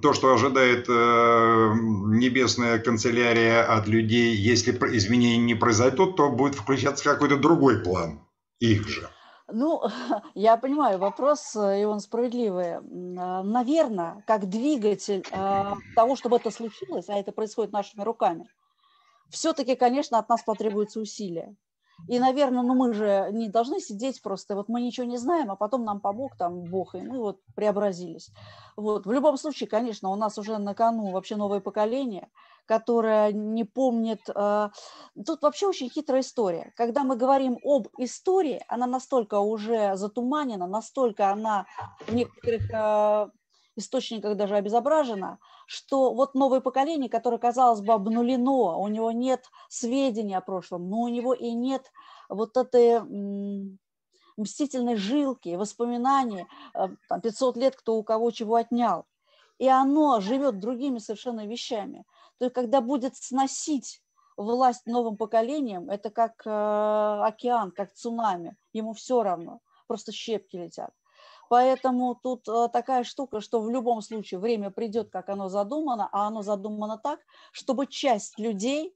то, 0.00 0.12
что 0.14 0.32
ожидает 0.32 0.86
э, 0.88 0.92
небесная 0.92 2.78
канцелярия 2.78 3.62
от 3.62 3.86
людей, 3.86 4.34
если 4.34 4.72
изменения 4.96 5.38
не 5.38 5.54
произойдут, 5.54 6.16
то 6.16 6.30
будет 6.30 6.54
включаться 6.54 7.04
какой-то 7.04 7.36
другой 7.36 7.82
план 7.82 8.20
их 8.60 8.88
же. 8.88 9.10
Ну, 9.52 9.82
я 10.34 10.56
понимаю 10.56 10.98
вопрос, 10.98 11.54
э, 11.56 11.82
и 11.82 11.84
он 11.84 12.00
справедливый. 12.00 12.76
А, 12.76 13.42
Наверное, 13.42 14.24
как 14.26 14.48
двигатель 14.48 15.24
а, 15.30 15.76
того, 15.94 16.16
чтобы 16.16 16.36
это 16.36 16.50
случилось, 16.50 17.08
а 17.08 17.18
это 17.18 17.32
происходит 17.32 17.72
нашими 17.72 18.02
руками, 18.02 18.48
все-таки, 19.30 19.76
конечно, 19.76 20.18
от 20.18 20.28
нас 20.28 20.42
потребуется 20.42 21.00
усилия. 21.00 21.54
И, 22.08 22.18
наверное, 22.18 22.62
ну 22.62 22.74
мы 22.74 22.92
же 22.92 23.28
не 23.32 23.48
должны 23.48 23.80
сидеть 23.80 24.22
просто, 24.22 24.54
вот 24.54 24.68
мы 24.68 24.80
ничего 24.80 25.06
не 25.06 25.18
знаем, 25.18 25.50
а 25.50 25.56
потом 25.56 25.84
нам 25.84 26.00
помог 26.00 26.36
там 26.36 26.64
Бог, 26.64 26.94
и 26.94 27.02
мы 27.02 27.18
вот 27.18 27.40
преобразились. 27.54 28.30
Вот. 28.76 29.06
В 29.06 29.12
любом 29.12 29.36
случае, 29.36 29.68
конечно, 29.68 30.10
у 30.10 30.16
нас 30.16 30.38
уже 30.38 30.58
на 30.58 30.74
кону 30.74 31.10
вообще 31.12 31.36
новое 31.36 31.60
поколение, 31.60 32.28
которое 32.66 33.32
не 33.32 33.64
помнит... 33.64 34.20
Э, 34.34 34.70
тут 35.26 35.42
вообще 35.42 35.66
очень 35.66 35.90
хитрая 35.90 36.22
история. 36.22 36.72
Когда 36.76 37.04
мы 37.04 37.16
говорим 37.16 37.58
об 37.64 37.88
истории, 37.98 38.62
она 38.68 38.86
настолько 38.86 39.38
уже 39.40 39.96
затуманена, 39.96 40.66
настолько 40.66 41.30
она 41.30 41.66
в 42.06 42.14
некоторых 42.14 42.70
э, 42.70 43.28
источниках 43.76 44.36
даже 44.36 44.56
обезображена, 44.56 45.38
что 45.66 46.12
вот 46.12 46.34
новое 46.34 46.60
поколение, 46.60 47.08
которое, 47.08 47.38
казалось 47.38 47.80
бы, 47.80 47.92
обнулено, 47.92 48.80
у 48.80 48.88
него 48.88 49.10
нет 49.12 49.46
сведений 49.68 50.34
о 50.34 50.40
прошлом, 50.40 50.88
но 50.88 51.00
у 51.00 51.08
него 51.08 51.32
и 51.34 51.52
нет 51.52 51.90
вот 52.28 52.56
этой 52.56 53.00
мстительной 54.36 54.96
жилки, 54.96 55.54
воспоминаний, 55.56 56.46
э, 56.74 56.88
там, 57.08 57.20
500 57.20 57.56
лет 57.56 57.76
кто 57.76 57.96
у 57.96 58.02
кого 58.02 58.30
чего 58.30 58.56
отнял. 58.56 59.04
И 59.58 59.68
оно 59.68 60.20
живет 60.20 60.58
другими 60.58 60.98
совершенно 60.98 61.46
вещами. 61.46 62.04
То 62.38 62.46
есть, 62.46 62.54
когда 62.54 62.80
будет 62.80 63.16
сносить 63.16 64.02
власть 64.36 64.86
новым 64.86 65.16
поколением, 65.16 65.90
это 65.90 66.10
как 66.10 66.42
э, 66.46 66.50
океан, 66.50 67.70
как 67.70 67.92
цунами. 67.92 68.56
Ему 68.72 68.94
все 68.94 69.22
равно, 69.22 69.60
просто 69.86 70.12
щепки 70.12 70.56
летят. 70.56 70.90
Поэтому 71.48 72.14
тут 72.14 72.48
э, 72.48 72.68
такая 72.72 73.04
штука, 73.04 73.40
что 73.40 73.60
в 73.60 73.70
любом 73.70 74.00
случае 74.02 74.40
время 74.40 74.70
придет, 74.70 75.10
как 75.10 75.28
оно 75.28 75.48
задумано, 75.48 76.08
а 76.12 76.26
оно 76.28 76.42
задумано 76.42 76.98
так, 76.98 77.20
чтобы 77.52 77.86
часть 77.86 78.38
людей, 78.38 78.94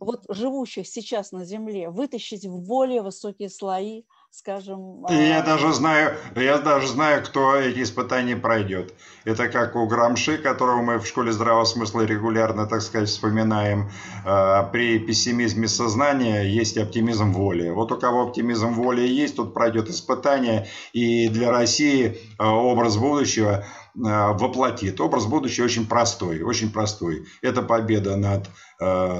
вот 0.00 0.24
живущих 0.28 0.88
сейчас 0.88 1.32
на 1.32 1.44
Земле, 1.44 1.90
вытащить 1.90 2.46
в 2.46 2.66
более 2.66 3.02
высокие 3.02 3.48
слои 3.48 4.04
скажем... 4.30 5.04
Я 5.08 5.40
а, 5.40 5.42
даже 5.42 5.72
знаю, 5.72 6.16
я 6.36 6.58
даже 6.58 6.86
знаю, 6.88 7.22
кто 7.24 7.56
эти 7.56 7.82
испытания 7.82 8.36
пройдет. 8.36 8.94
Это 9.24 9.48
как 9.48 9.74
у 9.76 9.86
Грамши, 9.86 10.38
которого 10.38 10.82
мы 10.82 10.98
в 10.98 11.06
школе 11.06 11.32
здравого 11.32 11.64
смысла 11.64 12.02
регулярно, 12.02 12.66
так 12.66 12.80
сказать, 12.82 13.08
вспоминаем. 13.08 13.90
А, 14.24 14.64
при 14.64 14.98
пессимизме 14.98 15.68
сознания 15.68 16.42
есть 16.42 16.78
оптимизм 16.78 17.32
воли. 17.32 17.70
Вот 17.70 17.92
у 17.92 17.98
кого 17.98 18.22
оптимизм 18.22 18.72
воли 18.74 19.02
есть, 19.02 19.36
тот 19.36 19.52
пройдет 19.52 19.88
испытание. 19.88 20.68
И 20.92 21.28
для 21.28 21.50
России 21.50 22.18
а, 22.38 22.54
образ 22.54 22.96
будущего 22.96 23.64
воплотит. 23.94 25.00
Образ 25.00 25.26
будущего 25.26 25.64
очень 25.64 25.86
простой, 25.86 26.42
очень 26.42 26.70
простой. 26.70 27.26
Это 27.42 27.62
победа 27.62 28.16
над 28.16 28.48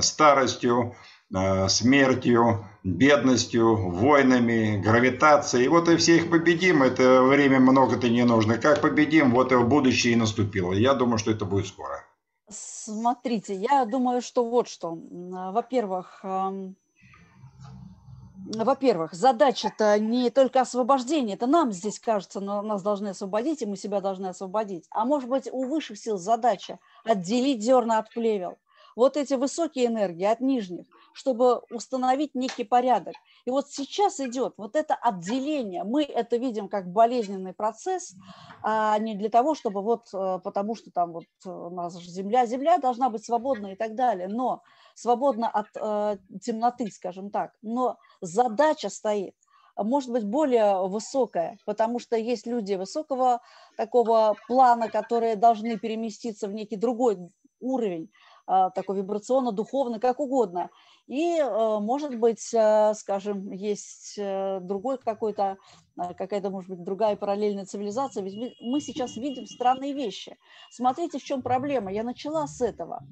старостью, 0.03 0.95
Э, 1.33 1.69
смертью, 1.69 2.67
бедностью, 2.83 3.91
войнами, 3.91 4.83
гравитацией. 4.83 5.69
Вот 5.69 5.89
и 5.89 5.97
все 5.97 6.17
их 6.17 6.31
победим. 6.31 6.83
Это 6.83 7.23
время 7.23 7.61
много-то 7.61 8.09
не 8.09 8.25
нужно. 8.25 8.59
Как 8.59 8.81
победим, 8.81 9.31
вот 9.31 9.53
и 9.53 9.57
будущее 9.57 10.15
и 10.15 10.17
наступило. 10.17 10.73
Я 10.73 10.95
думаю, 10.95 11.19
что 11.19 11.31
это 11.31 11.45
будет 11.45 11.69
скоро. 11.69 12.03
Смотрите, 12.49 13.55
я 13.55 13.85
думаю, 13.85 14.23
что 14.23 14.45
вот 14.45 14.69
что. 14.69 14.99
Во-первых, 15.11 16.19
эм, 16.25 16.75
во-первых, 18.53 19.15
задача-то 19.15 19.99
не 19.99 20.31
только 20.31 20.61
освобождение, 20.61 21.37
это 21.37 21.47
нам 21.47 21.73
здесь 21.73 22.01
кажется, 22.01 22.41
но 22.41 22.63
нас 22.63 22.83
должны 22.83 23.09
освободить, 23.09 23.63
и 23.63 23.67
мы 23.67 23.77
себя 23.77 24.01
должны 24.01 24.27
освободить. 24.27 24.87
А 24.91 25.05
может 25.05 25.29
быть, 25.29 25.49
у 25.51 25.65
высших 25.65 25.99
сил 25.99 26.19
задача 26.19 26.79
отделить 27.05 27.63
зерна 27.63 27.99
от 27.99 28.11
плевел. 28.11 28.59
Вот 28.97 29.17
эти 29.17 29.35
высокие 29.35 29.87
энергии 29.87 30.25
от 30.25 30.41
нижних– 30.41 30.87
чтобы 31.13 31.61
установить 31.71 32.35
некий 32.35 32.65
порядок. 32.65 33.15
И 33.45 33.51
вот 33.51 33.69
сейчас 33.71 34.21
идет 34.21 34.55
вот 34.57 34.77
это 34.77 34.95
отделение. 34.95 35.85
Мы 35.85 36.05
это 36.05 36.37
видим 36.37 36.69
как 36.69 36.91
болезненный 36.91 37.53
процесс, 37.53 38.15
а 38.63 38.99
не 38.99 39.15
для 39.15 39.29
того, 39.29 39.55
чтобы 39.55 39.83
вот, 39.83 40.09
э, 40.13 40.39
потому 40.43 40.75
что 40.75 40.91
там 40.91 41.13
вот 41.13 41.25
у 41.45 41.71
нас 41.71 41.97
же 41.97 42.09
земля, 42.11 42.47
земля 42.47 42.79
должна 42.79 43.11
быть 43.11 43.25
свободна 43.25 43.69
и 43.69 43.77
так 43.77 43.95
далее, 43.95 44.29
но 44.29 44.63
свободна 44.95 45.49
от 45.49 45.69
э, 45.75 46.19
темноты, 46.41 46.91
скажем 46.91 47.31
так. 47.31 47.53
Но 47.63 47.99
задача 48.21 48.89
стоит 48.89 49.35
может 49.77 50.11
быть 50.11 50.25
более 50.25 50.87
высокая, 50.89 51.59
потому 51.65 51.99
что 51.99 52.17
есть 52.17 52.47
люди 52.47 52.75
высокого 52.75 53.41
такого 53.77 54.37
плана, 54.47 54.89
которые 54.89 55.37
должны 55.37 55.79
переместиться 55.79 56.49
в 56.49 56.53
некий 56.53 56.77
другой 56.77 57.19
уровень, 57.61 58.11
а, 58.47 58.71
такой 58.71 58.97
вибрационно-духовный, 58.97 60.01
как 60.01 60.19
угодно. 60.19 60.71
И, 61.07 61.39
э, 61.39 61.79
может 61.81 62.19
быть, 62.19 62.55
э, 62.55 62.95
скажем, 62.95 63.51
есть 63.51 64.15
э, 64.17 64.61
другой 64.61 64.99
какой-то, 64.99 65.59
какая-то, 65.97 66.51
может 66.51 66.71
быть, 66.71 66.83
другая 66.83 67.17
параллельная 67.17 67.67
цивилизация. 67.67 68.23
Ведь 68.23 68.57
мы 68.61 68.81
сейчас 68.81 69.17
видим 69.17 69.47
странные 69.47 69.93
вещи. 69.93 70.39
Смотрите, 70.71 71.19
в 71.19 71.23
чем 71.23 71.43
проблема. 71.43 71.93
Я 71.93 72.05
начала 72.05 72.47
с 72.47 72.61
этого. 72.61 73.05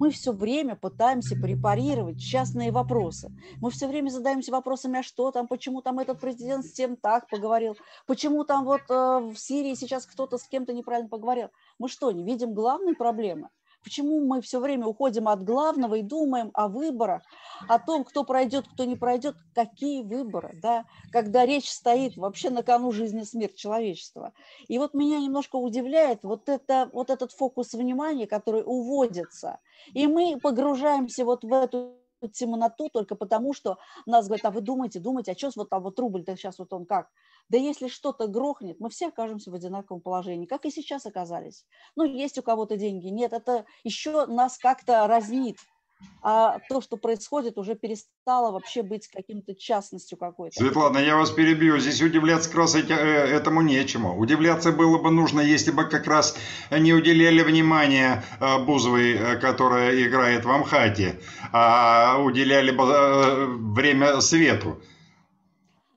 Мы 0.00 0.10
все 0.10 0.32
время 0.32 0.76
пытаемся 0.76 1.36
препарировать 1.36 2.18
частные 2.18 2.72
вопросы. 2.72 3.30
Мы 3.60 3.70
все 3.70 3.86
время 3.86 4.08
задаемся 4.08 4.50
вопросами, 4.50 5.00
а 5.00 5.02
что 5.02 5.30
там, 5.30 5.46
почему 5.46 5.82
там 5.82 5.98
этот 5.98 6.18
президент 6.18 6.64
с 6.64 6.72
тем 6.72 6.96
так 6.96 7.28
поговорил, 7.28 7.76
почему 8.06 8.44
там 8.44 8.64
вот 8.64 8.80
в 8.88 9.36
Сирии 9.36 9.74
сейчас 9.74 10.06
кто-то 10.06 10.38
с 10.38 10.48
кем-то 10.48 10.72
неправильно 10.72 11.10
поговорил. 11.10 11.50
Мы 11.78 11.88
что, 11.90 12.10
не 12.12 12.24
видим 12.24 12.54
главной 12.54 12.94
проблемы? 12.96 13.50
Почему 13.82 14.20
мы 14.20 14.42
все 14.42 14.60
время 14.60 14.86
уходим 14.86 15.28
от 15.28 15.42
главного 15.42 15.96
и 15.96 16.02
думаем 16.02 16.50
о 16.54 16.68
выборах, 16.68 17.22
о 17.66 17.78
том, 17.78 18.04
кто 18.04 18.24
пройдет, 18.24 18.66
кто 18.72 18.84
не 18.84 18.96
пройдет, 18.96 19.36
какие 19.54 20.02
выборы, 20.02 20.58
да, 20.62 20.84
когда 21.12 21.46
речь 21.46 21.70
стоит 21.70 22.16
вообще 22.16 22.50
на 22.50 22.62
кону 22.62 22.92
жизни 22.92 23.22
и 23.22 23.24
смерть 23.24 23.56
человечества. 23.56 24.32
И 24.68 24.78
вот 24.78 24.92
меня 24.92 25.18
немножко 25.18 25.56
удивляет 25.56 26.22
вот, 26.24 26.48
это, 26.48 26.90
вот 26.92 27.10
этот 27.10 27.32
фокус 27.32 27.72
внимания, 27.72 28.26
который 28.26 28.62
уводится. 28.64 29.58
И 29.94 30.06
мы 30.06 30.38
погружаемся 30.40 31.24
вот 31.24 31.42
в 31.42 31.52
эту 31.52 31.99
темноту 32.28 32.88
только 32.88 33.14
потому, 33.14 33.52
что 33.52 33.78
нас 34.06 34.26
говорят, 34.26 34.46
а 34.46 34.50
вы 34.50 34.60
думаете, 34.60 35.00
думаете, 35.00 35.32
а 35.32 35.36
что 35.36 35.50
вот 35.56 35.70
там 35.70 35.82
вот 35.82 35.98
рубль-то 35.98 36.36
сейчас 36.36 36.58
вот 36.58 36.72
он 36.72 36.86
как? 36.86 37.08
Да 37.48 37.58
если 37.58 37.88
что-то 37.88 38.28
грохнет, 38.28 38.78
мы 38.80 38.90
все 38.90 39.08
окажемся 39.08 39.50
в 39.50 39.54
одинаковом 39.54 40.00
положении, 40.00 40.46
как 40.46 40.64
и 40.66 40.70
сейчас 40.70 41.06
оказались. 41.06 41.66
Ну, 41.96 42.04
есть 42.04 42.38
у 42.38 42.42
кого-то 42.42 42.76
деньги, 42.76 43.08
нет, 43.08 43.32
это 43.32 43.64
еще 43.84 44.26
нас 44.26 44.58
как-то 44.58 45.06
разнит. 45.06 45.58
А 46.22 46.58
то, 46.68 46.82
что 46.82 46.96
происходит, 46.96 47.56
уже 47.56 47.74
перестало 47.74 48.52
вообще 48.52 48.82
быть 48.82 49.08
каким-то 49.08 49.54
частностью 49.54 50.18
какой-то. 50.18 50.56
Светлана, 50.56 50.98
я 50.98 51.16
вас 51.16 51.30
перебью. 51.30 51.78
Здесь 51.78 52.02
удивляться 52.02 52.50
как 52.50 52.58
раз 52.58 52.74
э, 52.74 52.80
этому 52.80 53.62
нечему. 53.62 54.18
Удивляться 54.18 54.70
было 54.70 54.98
бы 54.98 55.10
нужно, 55.10 55.40
если 55.40 55.70
бы 55.70 55.84
как 55.84 56.06
раз 56.06 56.36
не 56.70 56.92
уделяли 56.92 57.42
внимания 57.42 58.22
э, 58.38 58.58
Бузовой, 58.64 59.14
э, 59.14 59.36
которая 59.38 60.06
играет 60.06 60.44
в 60.44 60.50
Амхате, 60.50 61.20
а 61.52 62.18
уделяли 62.22 62.70
бы 62.70 63.46
время 63.72 64.20
Свету. 64.20 64.78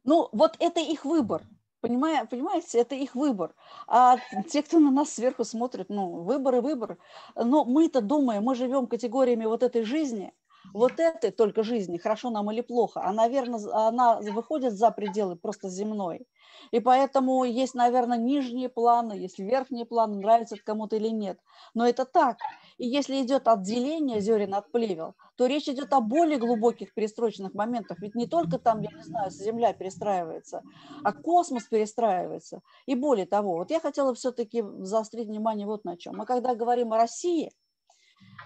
Ну, 0.06 0.30
вот 0.32 0.56
это 0.60 0.80
их 0.80 1.04
выбор. 1.04 1.42
Понимаете, 1.84 2.28
понимаете, 2.30 2.80
это 2.80 2.96
их 2.96 3.14
выбор. 3.14 3.56
А 3.88 4.20
те, 4.48 4.64
кто 4.64 4.80
на 4.80 4.90
нас 4.90 5.10
сверху 5.10 5.44
смотрит, 5.44 5.88
ну, 5.90 6.22
выбор 6.24 6.56
и 6.56 6.60
выбор. 6.62 6.98
Но 7.36 7.66
мы-то 7.66 8.00
думаем, 8.00 8.44
мы 8.44 8.56
живем 8.56 8.88
категориями 8.88 9.44
вот 9.44 9.64
этой 9.64 9.84
жизни, 9.84 10.32
вот 10.74 10.98
этой 11.02 11.32
только 11.32 11.62
жизни, 11.64 11.98
хорошо 11.98 12.30
нам 12.30 12.50
или 12.52 12.62
плохо, 12.62 13.02
а, 13.04 13.12
наверное, 13.12 13.60
она 13.88 14.22
выходит 14.22 14.72
за 14.72 14.92
пределы 14.92 15.36
просто 15.36 15.68
земной. 15.68 16.26
И 16.72 16.80
поэтому 16.80 17.44
есть, 17.44 17.74
наверное, 17.76 18.18
нижние 18.18 18.70
планы, 18.70 19.12
есть 19.14 19.38
верхние 19.40 19.86
планы, 19.86 20.16
нравится 20.22 20.56
это 20.56 20.64
кому-то 20.64 20.96
или 20.96 21.10
нет. 21.10 21.42
Но 21.74 21.86
это 21.86 22.06
так. 22.06 22.48
И 22.78 22.88
если 22.88 23.22
идет 23.22 23.48
отделение 23.48 24.20
зерен 24.20 24.54
от 24.54 24.72
плевел, 24.72 25.16
то 25.36 25.46
речь 25.46 25.68
идет 25.68 25.94
о 25.94 26.02
более 26.02 26.38
глубоких 26.38 26.94
перестроечных 26.94 27.54
моментах. 27.54 28.00
Ведь 28.00 28.16
не 28.16 28.28
только 28.28 28.60
там, 28.60 28.82
я 28.82 28.92
не 28.92 29.04
знаю, 29.04 29.32
Земля 29.32 29.74
перестраивается, 29.74 30.62
а 31.04 31.14
космос 31.14 31.64
перестраивается. 31.64 32.62
И 32.86 32.96
более 32.96 33.26
того, 33.26 33.58
вот 33.58 33.72
я 33.72 33.80
хотела 33.80 34.14
все-таки 34.14 34.64
заострить 34.80 35.28
внимание 35.28 35.68
вот 35.68 35.84
на 35.86 35.98
чем. 35.98 36.16
Мы 36.18 36.26
когда 36.26 36.56
говорим 36.56 36.94
о 36.94 36.98
России, 36.98 37.52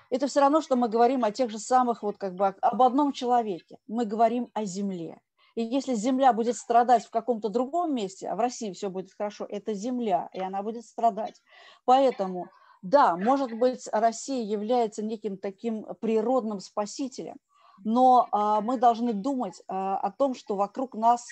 это 0.09 0.27
все 0.27 0.39
равно, 0.39 0.61
что 0.61 0.75
мы 0.75 0.89
говорим 0.89 1.23
о 1.23 1.31
тех 1.31 1.49
же 1.49 1.59
самых, 1.59 2.03
вот 2.03 2.17
как 2.17 2.35
бы 2.35 2.47
об 2.47 2.81
одном 2.81 3.11
человеке. 3.11 3.77
Мы 3.87 4.05
говорим 4.05 4.49
о 4.53 4.65
Земле. 4.65 5.19
И 5.55 5.63
если 5.63 5.95
Земля 5.95 6.33
будет 6.33 6.55
страдать 6.55 7.03
в 7.03 7.09
каком-то 7.09 7.49
другом 7.49 7.95
месте, 7.95 8.29
а 8.29 8.35
в 8.35 8.39
России 8.39 8.71
все 8.73 8.89
будет 8.89 9.11
хорошо, 9.17 9.45
это 9.49 9.73
Земля, 9.73 10.29
и 10.31 10.39
она 10.39 10.61
будет 10.61 10.85
страдать. 10.85 11.41
Поэтому, 11.83 12.47
да, 12.89 13.17
может 13.17 13.51
быть, 13.51 13.87
Россия 13.91 14.43
является 14.43 15.03
неким 15.03 15.37
таким 15.37 15.85
природным 15.99 16.61
спасителем, 16.61 17.35
но 17.83 18.27
а, 18.31 18.61
мы 18.61 18.77
должны 18.77 19.11
думать 19.11 19.61
а, 19.67 19.97
о 19.97 20.09
том, 20.11 20.33
что 20.33 20.55
вокруг 20.55 20.95
нас 20.95 21.27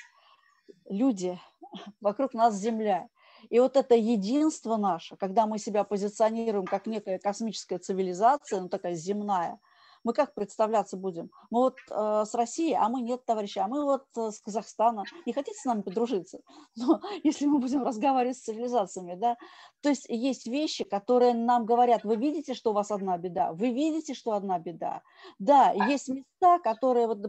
люди, 0.89 1.39
вокруг 2.01 2.33
нас 2.33 2.55
Земля. 2.55 3.07
И 3.49 3.59
вот 3.59 3.77
это 3.77 3.95
единство 3.95 4.75
наше, 4.75 5.15
когда 5.15 5.45
мы 5.45 5.57
себя 5.57 5.85
позиционируем 5.85 6.65
как 6.65 6.87
некая 6.87 7.19
космическая 7.19 7.77
цивилизация, 7.77 8.59
ну 8.59 8.67
такая 8.67 8.95
земная, 8.95 9.59
мы 10.05 10.13
как 10.13 10.35
представляться 10.35 10.97
будем? 10.97 11.31
Мы 11.49 11.59
вот 11.61 11.77
э, 11.89 12.23
с 12.25 12.33
России, 12.35 12.73
а 12.73 12.87
мы 12.89 13.01
нет, 13.01 13.25
товарищи, 13.25 13.57
а 13.57 13.67
мы 13.67 13.83
вот 13.83 14.05
э, 14.15 14.29
с 14.31 14.39
Казахстана. 14.39 15.03
Не 15.25 15.33
хотите 15.33 15.59
с 15.59 15.65
нами 15.65 15.81
подружиться? 15.81 16.39
Но 16.75 17.01
если 17.23 17.47
мы 17.47 17.57
будем 17.57 17.83
разговаривать 17.83 18.37
с 18.37 18.43
цивилизациями, 18.43 19.15
да, 19.15 19.35
то 19.81 19.89
есть 19.89 20.05
есть 20.07 20.45
вещи, 20.45 20.83
которые 20.83 21.33
нам 21.33 21.65
говорят, 21.65 22.03
вы 22.03 22.17
видите, 22.17 22.53
что 22.53 22.69
у 22.69 22.73
вас 22.73 22.91
одна 22.91 23.17
беда, 23.17 23.51
вы 23.51 23.71
видите, 23.71 24.13
что 24.13 24.33
одна 24.33 24.59
беда. 24.59 25.01
Да, 25.39 25.71
есть 25.71 26.07
места, 26.07 26.59
которые, 26.59 27.07
вот, 27.07 27.21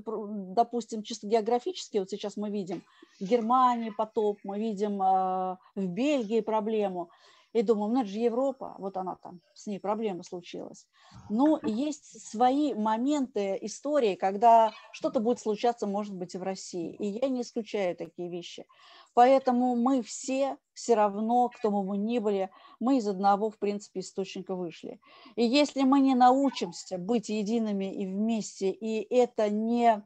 допустим, 0.53 1.03
чисто 1.03 1.27
географически, 1.27 1.97
вот 1.99 2.11
сейчас 2.11 2.37
мы 2.37 2.51
видим 2.51 2.83
в 3.19 3.25
Германии 3.25 3.91
потоп, 3.91 4.39
мы 4.45 4.59
видим 4.59 5.01
э, 5.01 5.57
в 5.75 5.87
Бельгии 5.87 6.41
проблему, 6.41 7.11
и 7.53 7.63
думаю, 7.63 7.93
ну 7.93 8.01
это 8.01 8.11
же 8.11 8.19
Европа, 8.19 8.75
вот 8.79 8.97
она 8.97 9.17
там, 9.17 9.41
с 9.55 9.67
ней 9.67 9.81
проблема 9.81 10.23
случилась. 10.23 10.87
Но 11.31 11.59
есть 11.63 12.29
свои 12.29 12.75
моменты 12.75 13.59
истории, 13.63 14.15
когда 14.15 14.73
что-то 14.93 15.21
будет 15.21 15.41
случаться, 15.41 15.87
может 15.87 16.15
быть, 16.15 16.35
и 16.35 16.39
в 16.39 16.43
России. 16.43 16.95
И 16.97 17.07
я 17.07 17.29
не 17.29 17.43
исключаю 17.43 17.97
такие 17.97 18.29
вещи. 18.29 18.67
Поэтому 19.15 19.77
мы 19.77 20.03
все 20.03 20.59
все 20.77 20.95
равно, 20.95 21.49
кто 21.49 21.71
бы 21.71 21.83
мы 21.83 21.97
ни 21.97 22.19
были, 22.19 22.51
мы 22.81 22.99
из 22.99 23.09
одного, 23.09 23.49
в 23.49 23.59
принципе, 23.59 24.01
источника 24.01 24.55
вышли. 24.55 25.01
И 25.35 25.43
если 25.43 25.83
мы 25.85 26.01
не 26.01 26.15
научимся 26.15 26.99
быть 26.99 27.31
едиными 27.31 27.93
и 27.93 28.07
вместе, 28.07 28.71
и 28.71 29.03
это 29.15 29.49
не 29.49 30.05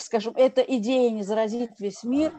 скажем, 0.00 0.34
эта 0.36 0.62
идея 0.62 1.10
не 1.10 1.22
заразит 1.22 1.78
весь 1.78 2.04
мир, 2.04 2.32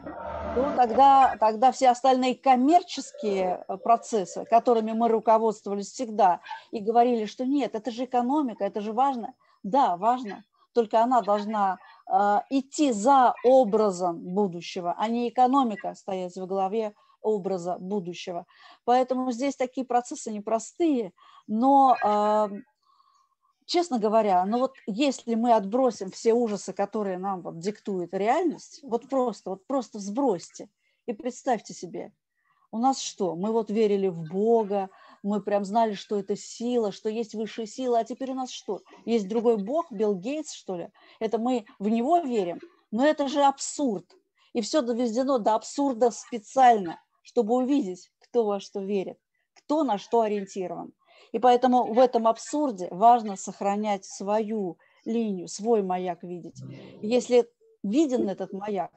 то 0.54 0.72
тогда, 0.76 1.36
тогда 1.38 1.72
все 1.72 1.90
остальные 1.90 2.36
коммерческие 2.36 3.64
э, 3.66 3.76
процессы, 3.76 4.44
которыми 4.44 4.92
мы 4.92 5.08
руководствовались 5.08 5.90
всегда 5.90 6.40
и 6.70 6.78
говорили, 6.78 7.26
что 7.26 7.44
нет, 7.44 7.74
это 7.74 7.90
же 7.90 8.04
экономика, 8.04 8.64
это 8.64 8.80
же 8.80 8.92
важно. 8.92 9.34
Да, 9.62 9.96
важно, 9.96 10.44
только 10.72 11.02
она 11.02 11.22
должна 11.22 11.78
э, 12.06 12.38
идти 12.50 12.92
за 12.92 13.34
образом 13.42 14.18
будущего, 14.18 14.94
а 14.96 15.08
не 15.08 15.28
экономика 15.28 15.94
стоять 15.94 16.36
в 16.36 16.46
голове 16.46 16.94
образа 17.20 17.76
будущего. 17.78 18.46
Поэтому 18.84 19.32
здесь 19.32 19.56
такие 19.56 19.86
процессы 19.86 20.30
непростые, 20.30 21.12
но 21.48 21.96
э, 22.00 22.48
честно 23.66 23.98
говоря, 23.98 24.44
ну 24.44 24.58
вот 24.58 24.74
если 24.86 25.34
мы 25.34 25.54
отбросим 25.54 26.10
все 26.10 26.34
ужасы, 26.34 26.72
которые 26.72 27.18
нам 27.18 27.42
вот 27.42 27.58
диктует 27.58 28.14
реальность, 28.14 28.80
вот 28.82 29.08
просто, 29.08 29.50
вот 29.50 29.66
просто 29.66 29.98
сбросьте 29.98 30.68
и 31.06 31.12
представьте 31.12 31.74
себе, 31.74 32.12
у 32.74 32.78
нас 32.78 33.00
что? 33.00 33.36
Мы 33.36 33.52
вот 33.52 33.70
верили 33.70 34.08
в 34.08 34.28
Бога, 34.28 34.90
мы 35.22 35.40
прям 35.40 35.64
знали, 35.64 35.94
что 35.94 36.18
это 36.18 36.34
сила, 36.34 36.90
что 36.90 37.08
есть 37.08 37.34
высшая 37.34 37.66
сила, 37.66 38.00
а 38.00 38.04
теперь 38.04 38.32
у 38.32 38.34
нас 38.34 38.50
что? 38.50 38.80
Есть 39.04 39.28
другой 39.28 39.58
Бог, 39.58 39.92
Билл 39.92 40.16
Гейтс, 40.16 40.52
что 40.52 40.76
ли? 40.76 40.88
Это 41.20 41.38
мы 41.38 41.66
в 41.78 41.88
него 41.88 42.18
верим? 42.18 42.58
Но 42.90 43.06
это 43.06 43.28
же 43.28 43.44
абсурд. 43.44 44.04
И 44.54 44.60
все 44.60 44.82
доведено 44.82 45.38
до 45.38 45.54
абсурда 45.54 46.10
специально, 46.10 47.00
чтобы 47.22 47.54
увидеть, 47.54 48.10
кто 48.18 48.44
во 48.44 48.58
что 48.58 48.80
верит, 48.80 49.18
кто 49.54 49.84
на 49.84 49.96
что 49.96 50.22
ориентирован. 50.22 50.92
И 51.34 51.40
поэтому 51.40 51.92
в 51.92 51.98
этом 51.98 52.28
абсурде 52.28 52.86
важно 52.92 53.34
сохранять 53.34 54.04
свою 54.04 54.78
линию, 55.04 55.48
свой 55.48 55.82
маяк 55.82 56.22
видеть. 56.22 56.62
Если 57.02 57.48
виден 57.82 58.28
этот 58.28 58.52
маяк, 58.52 58.92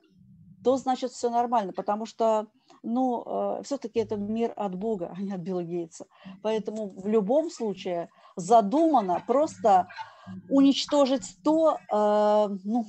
то 0.63 0.77
значит 0.77 1.09
все 1.09 1.31
нормально, 1.31 1.73
потому 1.73 2.05
что 2.05 2.45
ну, 2.83 3.23
э, 3.25 3.63
все-таки 3.63 3.99
это 3.99 4.17
мир 4.17 4.53
от 4.55 4.75
Бога, 4.75 5.11
а 5.17 5.19
не 5.19 5.33
от 5.33 5.41
Билла 5.41 5.63
Гейтса. 5.63 6.05
Поэтому 6.43 6.89
в 6.89 7.07
любом 7.07 7.49
случае 7.49 8.07
задумано 8.35 9.23
просто 9.25 9.87
уничтожить 10.47 11.37
то, 11.43 11.79
э, 11.91 12.57
ну, 12.63 12.85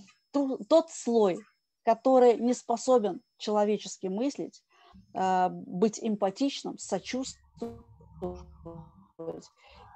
тот 0.68 0.90
слой, 0.90 1.38
который 1.84 2.37
не 2.37 2.52
способен 2.52 3.22
человечески 3.38 4.08
мыслить, 4.08 4.62
э, 5.14 5.48
быть 5.48 5.98
эмпатичным, 6.02 6.76
сочувствовать 6.76 7.80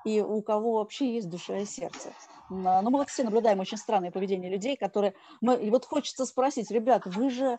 и 0.04 0.20
у 0.20 0.42
кого 0.42 0.74
вообще 0.74 1.14
есть 1.14 1.28
душа 1.28 1.58
и 1.58 1.64
сердце. 1.64 2.12
Но 2.50 2.82
мы 2.82 2.98
вот 2.98 3.08
все 3.08 3.24
наблюдаем 3.24 3.61
очень 3.61 3.78
странное 3.78 4.11
поведение 4.11 4.50
людей, 4.50 4.76
которые... 4.76 5.14
Мы... 5.40 5.56
И 5.56 5.70
вот 5.70 5.85
хочется 5.85 6.26
спросить, 6.26 6.70
ребят, 6.70 7.06
вы 7.06 7.30
же 7.30 7.58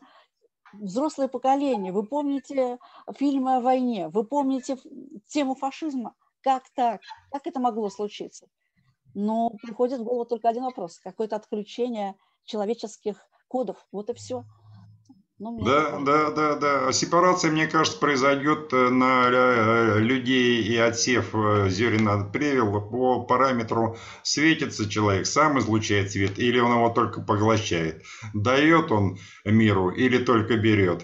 взрослое 0.73 1.28
поколение, 1.28 1.93
вы 1.93 2.06
помните 2.06 2.80
фильмы 3.15 3.58
о 3.58 3.62
войне, 3.62 4.10
вы 4.10 4.23
помните 4.23 4.78
тему 5.28 5.56
фашизма. 5.56 6.15
Как 6.42 6.63
так? 6.75 7.02
Как 7.31 7.48
это 7.48 7.60
могло 7.60 7.90
случиться? 7.90 8.48
Но 9.13 9.52
приходит 9.62 10.00
в 10.00 10.04
голову 10.04 10.25
только 10.25 10.50
один 10.50 10.63
вопрос. 10.63 11.00
Какое-то 11.00 11.38
отключение 11.38 12.15
человеческих 12.44 13.17
кодов. 13.48 13.85
Вот 13.92 14.10
и 14.10 14.13
все. 14.13 14.44
Ну, 15.44 15.62
да, 15.62 16.00
да, 16.00 16.31
да, 16.31 16.56
да. 16.56 16.91
Сепарация, 16.94 17.52
мне 17.52 17.67
кажется, 17.67 18.00
произойдет 18.00 18.71
э, 18.71 18.89
на 18.89 19.25
э, 19.27 20.00
людей 20.00 20.63
и 20.63 20.77
отсев 20.77 21.35
э, 21.35 21.67
зерен 21.67 22.08
от 22.08 22.31
плевел 22.31 22.79
по 22.79 23.23
параметру 23.25 23.98
светится 24.21 24.89
человек, 24.89 25.25
сам 25.25 25.60
излучает 25.60 26.12
свет, 26.12 26.39
или 26.39 26.60
он 26.60 26.71
его 26.71 26.89
только 26.91 27.19
поглощает. 27.19 28.04
Дает 28.33 28.89
он 28.94 29.17
миру 29.44 29.89
или 29.89 30.23
только 30.23 30.56
берет. 30.56 31.04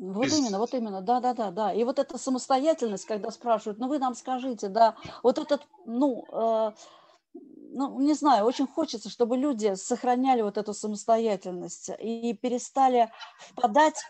Вот 0.00 0.28
именно, 0.28 0.58
вот 0.58 0.72
именно, 0.72 1.02
да, 1.02 1.20
да, 1.20 1.34
да, 1.34 1.50
да. 1.50 1.74
И 1.74 1.84
вот 1.84 1.98
эта 1.98 2.16
самостоятельность, 2.16 3.04
когда 3.04 3.30
спрашивают, 3.30 3.78
ну 3.78 3.88
вы 3.88 3.98
нам 3.98 4.14
скажите, 4.14 4.68
да, 4.68 4.96
вот 5.22 5.36
этот, 5.36 5.66
ну, 5.84 6.24
э, 6.32 6.72
ну, 7.70 8.00
не 8.00 8.14
знаю, 8.14 8.44
очень 8.44 8.66
хочется, 8.66 9.08
чтобы 9.08 9.36
люди 9.36 9.74
сохраняли 9.74 10.42
вот 10.42 10.58
эту 10.58 10.74
самостоятельность 10.74 11.90
и 11.98 12.32
перестали 12.34 13.10
впадать 13.38 14.02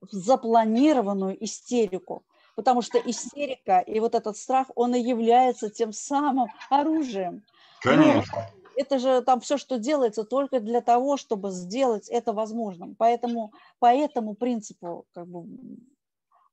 в 0.00 0.12
запланированную 0.12 1.42
истерику. 1.44 2.24
Потому 2.54 2.80
что 2.82 2.98
истерика 2.98 3.80
и 3.80 4.00
вот 4.00 4.14
этот 4.14 4.36
страх, 4.36 4.68
он 4.74 4.94
и 4.94 5.00
является 5.00 5.68
тем 5.68 5.92
самым 5.92 6.48
оружием. 6.70 7.42
Конечно. 7.82 8.22
Ну, 8.34 8.62
это 8.76 8.98
же 8.98 9.22
там 9.22 9.40
все, 9.40 9.58
что 9.58 9.78
делается, 9.78 10.24
только 10.24 10.60
для 10.60 10.80
того, 10.80 11.16
чтобы 11.16 11.50
сделать 11.50 12.08
это 12.08 12.32
возможным. 12.32 12.94
Поэтому 12.94 13.52
по 13.78 13.86
этому 13.86 14.34
принципу 14.34 15.06
как 15.12 15.26
бы 15.26 15.46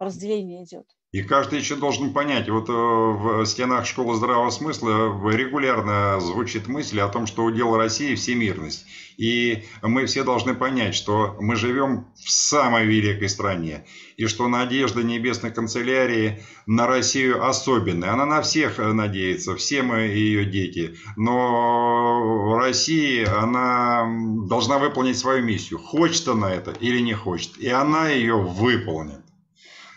разделение 0.04 0.64
идет. 0.64 0.86
И 1.14 1.22
каждый 1.22 1.60
еще 1.60 1.76
должен 1.76 2.12
понять, 2.12 2.50
вот 2.50 2.70
э, 2.70 2.74
в 2.74 3.46
стенах 3.46 3.86
школы 3.86 4.16
здравого 4.16 4.50
смысла 4.50 5.14
регулярно 5.32 6.20
звучит 6.20 6.68
мысль 6.68 7.00
о 7.02 7.08
том, 7.08 7.28
что 7.28 7.44
удел 7.44 7.78
России 7.78 8.16
всемирность. 8.16 8.88
И 9.18 9.64
мы 9.84 10.08
все 10.08 10.24
должны 10.24 10.56
понять, 10.56 10.96
что 10.96 11.38
мы 11.40 11.56
живем 11.56 12.08
в 12.16 12.32
самой 12.32 12.88
великой 12.88 13.30
стране. 13.30 13.86
И 14.18 14.26
что 14.26 14.48
надежда 14.48 15.04
Небесной 15.04 15.52
канцелярии 15.52 16.42
на 16.66 16.88
Россию 16.88 17.48
особенная. 17.48 18.14
Она 18.14 18.26
на 18.26 18.42
всех 18.42 18.80
надеется, 18.80 19.56
все 19.56 19.84
мы 19.84 20.00
ее 20.00 20.46
дети. 20.46 20.96
Но 21.16 22.58
Россия, 22.58 23.32
она 23.40 24.08
должна 24.48 24.80
выполнить 24.80 25.20
свою 25.20 25.44
миссию. 25.44 25.78
Хочет 25.78 26.28
она 26.28 26.52
это 26.52 26.72
или 26.72 27.02
не 27.02 27.14
хочет. 27.14 27.56
И 27.60 27.70
она 27.70 28.10
ее 28.10 28.36
выполнит. 28.36 29.22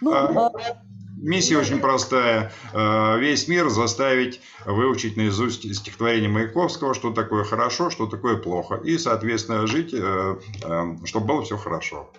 Ну, 0.01 0.12
а, 0.12 0.47
а 0.47 0.82
Миссия 1.16 1.57
очень 1.57 1.80
простая. 1.80 2.53
Э, 2.74 3.18
весь 3.18 3.49
мир 3.49 3.70
заставить 3.70 4.40
выучить 4.66 5.16
наизусть 5.16 5.62
стихотворение 5.74 6.28
Маяковского, 6.28 6.94
что 6.94 7.11
такое 7.12 7.44
хорошо, 7.44 7.90
что 7.90 8.07
такое 8.07 8.36
плохо. 8.36 8.76
И, 8.76 8.99
соответственно, 8.99 9.66
жить, 9.66 9.94
э, 9.94 10.36
э, 10.62 10.97
чтобы 11.05 11.26
было 11.26 11.42
все 11.42 11.57
хорошо. 11.57 12.11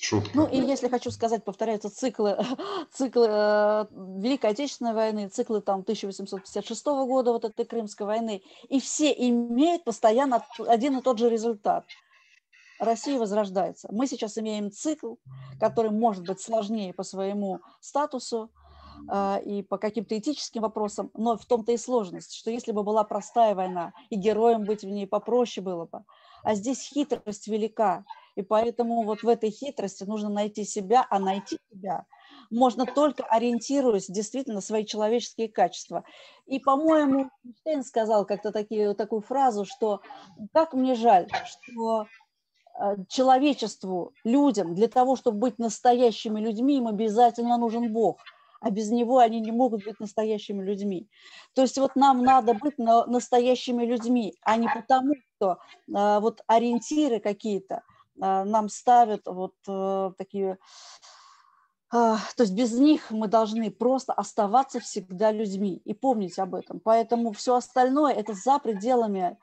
Шутка. 0.00 0.30
Ну 0.34 0.46
и 0.46 0.58
если 0.58 0.88
хочу 0.88 1.10
сказать, 1.10 1.44
повторяются 1.44 1.88
циклы, 1.88 2.36
циклы 2.92 3.26
э, 3.28 3.86
Великой 3.90 4.50
Отечественной 4.50 4.94
войны, 4.94 5.28
циклы 5.28 5.62
там 5.62 5.80
1856 5.80 6.84
года, 6.86 7.32
вот 7.32 7.44
этой 7.44 7.64
Крымской 7.64 8.06
войны, 8.06 8.42
и 8.68 8.80
все 8.80 9.12
имеют 9.12 9.82
постоянно 9.84 10.44
один 10.58 10.98
и 10.98 11.02
тот 11.02 11.18
же 11.18 11.28
результат– 11.28 11.86
Россия 12.78 13.18
возрождается. 13.18 13.88
Мы 13.90 14.06
сейчас 14.06 14.38
имеем 14.38 14.70
цикл, 14.70 15.14
который 15.60 15.90
может 15.90 16.26
быть 16.26 16.40
сложнее 16.40 16.92
по 16.92 17.02
своему 17.02 17.60
статусу 17.80 18.50
э, 19.10 19.42
и 19.44 19.62
по 19.62 19.78
каким-то 19.78 20.18
этическим 20.18 20.62
вопросам, 20.62 21.10
но 21.14 21.36
в 21.36 21.46
том-то 21.46 21.72
и 21.72 21.76
сложность, 21.76 22.34
что 22.34 22.50
если 22.50 22.72
бы 22.72 22.82
была 22.82 23.04
простая 23.04 23.54
война, 23.54 23.92
и 24.10 24.16
героем 24.16 24.64
быть 24.64 24.82
в 24.82 24.88
ней 24.88 25.06
попроще 25.06 25.64
было 25.64 25.86
бы, 25.86 26.04
а 26.42 26.54
здесь 26.54 26.80
хитрость 26.80 27.48
велика, 27.48 28.04
и 28.34 28.42
поэтому 28.42 29.02
вот 29.04 29.22
в 29.22 29.28
этой 29.28 29.50
хитрости 29.50 30.04
нужно 30.04 30.28
найти 30.28 30.64
себя, 30.64 31.06
а 31.08 31.18
найти 31.18 31.58
себя 31.70 32.06
можно 32.50 32.86
только 32.86 33.24
ориентируясь 33.24 34.06
действительно 34.06 34.56
на 34.56 34.60
свои 34.60 34.84
человеческие 34.84 35.48
качества. 35.48 36.04
И, 36.46 36.58
по-моему, 36.58 37.30
Эйнштейн 37.44 37.84
сказал 37.84 38.24
как-то 38.26 38.52
такую 38.52 39.20
фразу, 39.20 39.64
что 39.64 40.00
как 40.52 40.72
мне 40.74 40.94
жаль, 40.94 41.28
что 41.44 42.06
человечеству, 43.08 44.12
людям, 44.24 44.74
для 44.74 44.88
того, 44.88 45.16
чтобы 45.16 45.38
быть 45.38 45.58
настоящими 45.58 46.40
людьми, 46.40 46.78
им 46.78 46.88
обязательно 46.88 47.56
нужен 47.56 47.92
Бог, 47.92 48.18
а 48.60 48.70
без 48.70 48.90
Него 48.90 49.18
они 49.18 49.40
не 49.40 49.52
могут 49.52 49.84
быть 49.84 50.00
настоящими 50.00 50.62
людьми. 50.64 51.08
То 51.54 51.62
есть 51.62 51.78
вот 51.78 51.96
нам 51.96 52.22
надо 52.22 52.54
быть 52.54 52.78
настоящими 52.78 53.84
людьми, 53.84 54.34
а 54.42 54.56
не 54.56 54.68
потому, 54.68 55.14
что 55.36 55.58
э, 55.86 56.18
вот 56.20 56.42
ориентиры 56.46 57.20
какие-то 57.20 57.82
э, 58.20 58.44
нам 58.44 58.68
ставят 58.68 59.22
вот 59.26 59.54
такие... 60.16 60.58
То 61.90 62.18
есть 62.38 62.54
без 62.54 62.72
них 62.72 63.12
мы 63.12 63.28
должны 63.28 63.70
просто 63.70 64.12
оставаться 64.12 64.80
всегда 64.80 65.30
людьми 65.30 65.80
и 65.84 65.94
помнить 65.94 66.40
об 66.40 66.56
этом. 66.56 66.80
Поэтому 66.80 67.30
все 67.30 67.54
остальное– 67.54 68.12
это 68.14 68.32
за 68.34 68.58
пределами 68.58 69.38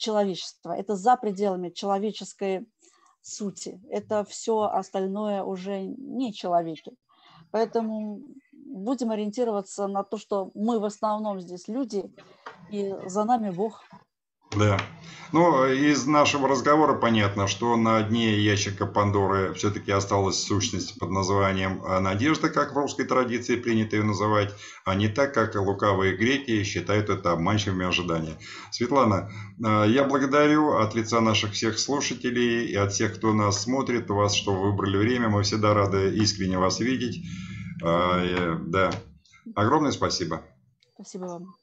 человечества, 0.00 0.72
это 0.72 0.96
за 0.96 1.16
пределами 1.16 1.70
человеческой 1.70 2.66
сути. 3.22 3.80
Это 3.90 4.24
все 4.24 4.62
остальное 4.62 5.42
уже 5.44 5.84
не 5.84 6.32
человеки. 6.32 6.92
Поэтому 7.50 8.20
будем 8.52 9.10
ориентироваться 9.10 9.86
на 9.86 10.02
то, 10.02 10.16
что 10.16 10.50
мы 10.54 10.80
в 10.80 10.84
основном 10.84 11.40
здесь 11.40 11.68
люди, 11.68 12.12
и 12.70 12.94
за 13.06 13.24
нами 13.24 13.50
Бог. 13.50 13.84
Да. 14.56 14.78
Ну, 15.32 15.64
из 15.64 16.06
нашего 16.06 16.48
разговора 16.48 16.94
понятно, 16.94 17.46
что 17.46 17.76
на 17.76 18.02
дне 18.02 18.36
ящика 18.40 18.84
Пандоры 18.84 19.54
все-таки 19.54 19.92
осталась 19.92 20.42
сущность 20.42 20.98
под 20.98 21.10
названием 21.10 21.80
«надежда», 22.02 22.48
как 22.48 22.72
в 22.72 22.76
русской 22.76 23.04
традиции 23.04 23.54
принято 23.54 23.94
ее 23.94 24.02
называть, 24.02 24.52
а 24.84 24.96
не 24.96 25.06
так, 25.06 25.32
как 25.32 25.54
лукавые 25.54 26.16
греки 26.16 26.64
считают 26.64 27.10
это 27.10 27.30
обманчивыми 27.30 27.86
ожиданиями. 27.86 28.38
Светлана, 28.72 29.30
э, 29.64 29.84
я 29.88 30.02
благодарю 30.02 30.72
от 30.78 30.96
лица 30.96 31.20
наших 31.20 31.52
всех 31.52 31.78
слушателей 31.78 32.66
и 32.66 32.74
от 32.74 32.92
всех, 32.92 33.14
кто 33.14 33.32
нас 33.32 33.62
смотрит, 33.62 34.10
вас, 34.10 34.34
что 34.34 34.52
вы 34.52 34.72
выбрали 34.72 34.96
время. 34.96 35.28
Мы 35.28 35.44
всегда 35.44 35.74
рады 35.74 36.12
искренне 36.16 36.58
вас 36.58 36.80
видеть. 36.80 37.24
Э, 37.84 38.58
да. 38.66 38.90
Огромное 39.54 39.92
спасибо. 39.92 40.42
Спасибо 40.96 41.26
вам. 41.26 41.59